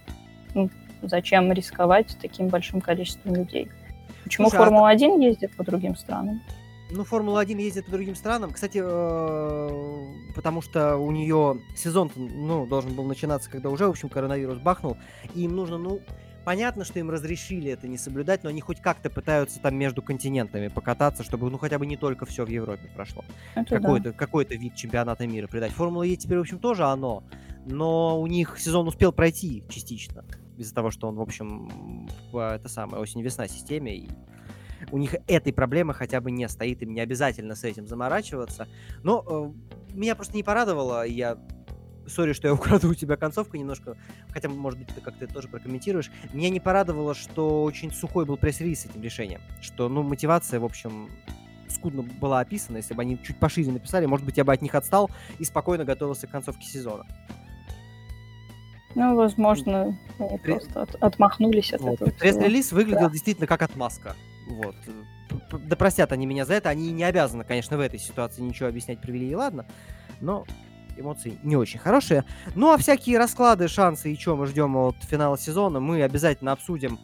ну, 0.54 0.70
зачем 1.02 1.52
рисковать 1.52 2.16
таким 2.20 2.48
большим 2.48 2.80
количеством 2.80 3.34
людей? 3.34 3.70
Почему 4.24 4.48
Слушай, 4.48 4.62
а 4.62 4.64
Формула-1 4.64 5.22
ездит 5.22 5.54
по 5.56 5.64
другим 5.64 5.96
странам? 5.96 6.40
Ну, 6.90 7.04
Формула-1 7.04 7.60
ездит 7.60 7.86
по 7.86 7.92
другим 7.92 8.14
странам. 8.14 8.52
Кстати, 8.52 8.80
э, 8.82 10.34
потому 10.34 10.62
что 10.62 10.96
у 10.96 11.10
нее 11.10 11.60
сезон 11.76 12.10
ну, 12.16 12.66
должен 12.66 12.94
был 12.94 13.04
начинаться, 13.04 13.50
когда 13.50 13.68
уже, 13.68 13.86
в 13.86 13.90
общем, 13.90 14.08
коронавирус 14.08 14.58
бахнул. 14.58 14.96
И 15.34 15.42
им 15.42 15.56
нужно, 15.56 15.76
ну, 15.76 16.00
понятно, 16.44 16.84
что 16.84 16.98
им 16.98 17.10
разрешили 17.10 17.70
это 17.70 17.88
не 17.88 17.98
соблюдать, 17.98 18.44
но 18.44 18.50
они 18.50 18.60
хоть 18.60 18.80
как-то 18.80 19.10
пытаются 19.10 19.60
там 19.60 19.76
между 19.76 20.02
континентами 20.02 20.68
покататься, 20.68 21.22
чтобы, 21.22 21.50
ну, 21.50 21.58
хотя 21.58 21.78
бы 21.78 21.86
не 21.86 21.96
только 21.96 22.26
все 22.26 22.44
в 22.46 22.48
Европе 22.48 22.88
прошло. 22.94 23.24
какой-то, 23.54 24.10
да. 24.10 24.12
какой-то 24.12 24.54
вид 24.54 24.74
чемпионата 24.74 25.26
мира 25.26 25.48
придать. 25.48 25.72
Формула 25.72 26.04
Е 26.04 26.16
теперь, 26.16 26.38
в 26.38 26.42
общем, 26.42 26.58
тоже 26.58 26.84
оно, 26.84 27.24
но 27.66 28.20
у 28.20 28.26
них 28.26 28.56
сезон 28.58 28.88
успел 28.88 29.12
пройти 29.12 29.64
частично 29.68 30.24
из-за 30.56 30.74
того, 30.74 30.90
что 30.90 31.08
он, 31.08 31.16
в 31.16 31.20
общем, 31.20 32.08
в 32.32 32.38
это 32.38 32.68
самое 32.68 33.02
осень-весна 33.02 33.48
системе, 33.48 33.96
и 33.96 34.08
у 34.90 34.98
них 34.98 35.14
этой 35.26 35.52
проблемы 35.52 35.94
хотя 35.94 36.20
бы 36.20 36.30
не 36.30 36.48
стоит, 36.48 36.82
им 36.82 36.92
не 36.92 37.00
обязательно 37.00 37.54
с 37.54 37.64
этим 37.64 37.86
заморачиваться. 37.86 38.68
Но 39.02 39.24
э, 39.26 39.94
меня 39.94 40.14
просто 40.14 40.36
не 40.36 40.42
порадовало, 40.42 41.06
я 41.06 41.38
сори, 42.06 42.32
что 42.32 42.48
я 42.48 42.54
украду 42.54 42.90
у 42.90 42.94
тебя 42.94 43.16
концовку 43.16 43.56
немножко, 43.56 43.96
хотя, 44.30 44.48
может 44.48 44.78
быть, 44.78 44.88
ты 44.88 45.00
как-то 45.00 45.26
тоже 45.26 45.48
прокомментируешь. 45.48 46.10
Меня 46.32 46.50
не 46.50 46.60
порадовало, 46.60 47.14
что 47.14 47.62
очень 47.62 47.90
сухой 47.92 48.24
был 48.24 48.36
пресс-релиз 48.36 48.82
с 48.82 48.86
этим 48.86 49.02
решением. 49.02 49.40
Что, 49.60 49.88
ну, 49.88 50.02
мотивация, 50.02 50.60
в 50.60 50.64
общем, 50.64 51.08
скудно 51.68 52.02
была 52.02 52.40
описана. 52.40 52.78
Если 52.78 52.94
бы 52.94 53.02
они 53.02 53.18
чуть 53.22 53.38
пошире 53.38 53.72
написали, 53.72 54.06
может 54.06 54.24
быть, 54.24 54.36
я 54.36 54.44
бы 54.44 54.52
от 54.52 54.62
них 54.62 54.74
отстал 54.74 55.10
и 55.38 55.44
спокойно 55.44 55.84
готовился 55.84 56.26
к 56.26 56.30
концовке 56.30 56.66
сезона. 56.66 57.06
Ну, 58.94 59.16
возможно, 59.16 59.96
они 60.18 60.38
При... 60.38 60.52
просто 60.52 60.83
от, 60.83 60.94
отмахнулись 60.96 61.72
от 61.72 61.80
вот. 61.80 61.94
этого. 61.94 62.11
Пресс-релиз 62.11 62.72
выглядел 62.72 63.07
да. 63.07 63.11
действительно 63.11 63.46
как 63.46 63.62
отмазка. 63.62 64.14
Вот. 64.48 64.76
Да 65.64 65.76
простят 65.76 66.12
они 66.12 66.26
меня 66.26 66.44
за 66.44 66.54
это, 66.54 66.68
они 66.68 66.92
не 66.92 67.04
обязаны, 67.04 67.44
конечно, 67.44 67.76
в 67.76 67.80
этой 67.80 67.98
ситуации 67.98 68.42
ничего 68.42 68.68
объяснять 68.68 69.00
привели, 69.00 69.30
и 69.30 69.35
ладно. 69.35 69.66
Но 70.20 70.44
эмоции 70.96 71.38
не 71.42 71.57
очень 71.57 71.78
хорошие. 71.78 72.24
Ну 72.54 72.72
а 72.72 72.78
всякие 72.78 73.18
расклады, 73.18 73.68
шансы 73.68 74.12
и 74.12 74.18
что 74.18 74.37
мы 74.37 74.46
ждем 74.46 74.76
от 74.76 74.96
финала 75.02 75.37
сезона, 75.37 75.80
мы 75.80 76.02
обязательно 76.02 76.52
обсудим 76.52 76.98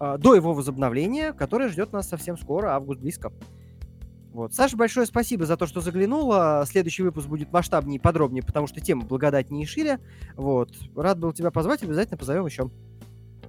э, 0.00 0.16
до 0.18 0.34
его 0.34 0.52
возобновления, 0.52 1.32
которое 1.32 1.68
ждет 1.68 1.92
нас 1.92 2.08
совсем 2.08 2.36
скоро, 2.36 2.74
август 2.74 3.00
близко. 3.00 3.32
Вот. 4.36 4.52
Саша, 4.52 4.76
большое 4.76 5.06
спасибо 5.06 5.46
за 5.46 5.56
то, 5.56 5.66
что 5.66 5.80
заглянула. 5.80 6.62
Следующий 6.66 7.02
выпуск 7.02 7.26
будет 7.26 7.50
масштабнее 7.52 7.96
и 7.96 7.98
подробнее, 7.98 8.42
потому 8.42 8.66
что 8.66 8.82
тема 8.82 9.06
благодатнее 9.06 9.62
и 9.62 9.66
шире. 9.66 9.98
Вот. 10.36 10.70
Рад 10.94 11.18
был 11.18 11.32
тебя 11.32 11.50
позвать, 11.50 11.82
обязательно 11.82 12.18
позовем 12.18 12.44
еще. 12.44 12.70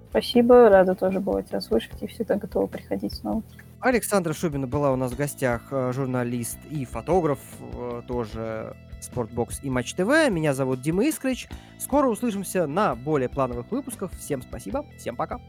Спасибо, 0.09 0.69
рада 0.69 0.95
тоже 0.95 1.19
была 1.19 1.43
тебя 1.43 1.59
слышать 1.59 2.01
и 2.01 2.07
всегда 2.07 2.35
готова 2.35 2.67
приходить 2.67 3.13
снова. 3.13 3.43
Александра 3.81 4.33
Шубина 4.33 4.65
была 4.65 4.93
у 4.93 4.95
нас 4.95 5.11
в 5.11 5.17
гостях, 5.17 5.67
э, 5.71 5.91
журналист 5.93 6.57
и 6.71 6.85
фотограф, 6.85 7.39
э, 7.59 8.01
тоже 8.07 8.73
Спортбокс 9.01 9.59
и 9.63 9.69
Матч 9.69 9.93
ТВ. 9.93 10.29
Меня 10.29 10.53
зовут 10.53 10.81
Дима 10.81 11.03
Искрич. 11.03 11.49
Скоро 11.77 12.07
услышимся 12.07 12.65
на 12.65 12.95
более 12.95 13.27
плановых 13.27 13.69
выпусках. 13.71 14.11
Всем 14.13 14.41
спасибо, 14.41 14.85
всем 14.97 15.17
пока. 15.17 15.41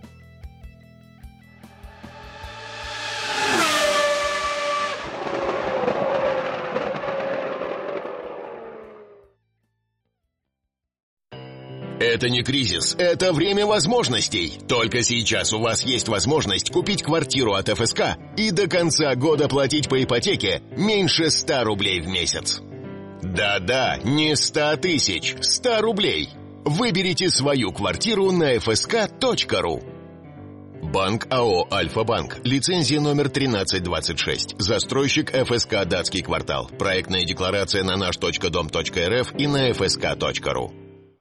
Это 12.00 12.28
не 12.28 12.42
кризис, 12.42 12.94
это 12.96 13.32
время 13.32 13.66
возможностей. 13.66 14.60
Только 14.68 15.02
сейчас 15.02 15.52
у 15.52 15.58
вас 15.58 15.84
есть 15.84 16.08
возможность 16.08 16.70
купить 16.70 17.02
квартиру 17.02 17.54
от 17.54 17.68
ФСК 17.68 18.16
и 18.36 18.52
до 18.52 18.68
конца 18.68 19.16
года 19.16 19.48
платить 19.48 19.88
по 19.88 20.00
ипотеке 20.00 20.62
меньше 20.70 21.30
100 21.30 21.64
рублей 21.64 22.00
в 22.00 22.06
месяц. 22.06 22.60
Да-да, 23.22 23.98
не 24.04 24.36
100 24.36 24.76
тысяч, 24.76 25.34
100 25.40 25.80
рублей. 25.80 26.28
Выберите 26.64 27.30
свою 27.30 27.72
квартиру 27.72 28.30
на 28.30 28.54
fsk.ru. 28.56 29.82
Банк 30.80 31.26
АО 31.30 31.66
«Альфа-Банк». 31.72 32.38
Лицензия 32.44 33.00
номер 33.00 33.26
1326. 33.26 34.54
Застройщик 34.60 35.32
ФСК 35.32 35.84
«Датский 35.84 36.22
квартал». 36.22 36.70
Проектная 36.78 37.24
декларация 37.24 37.82
на 37.82 37.96
наш.дом.рф 37.96 39.34
и 39.36 39.46
на 39.48 39.70
fsk.ru. 39.70 40.87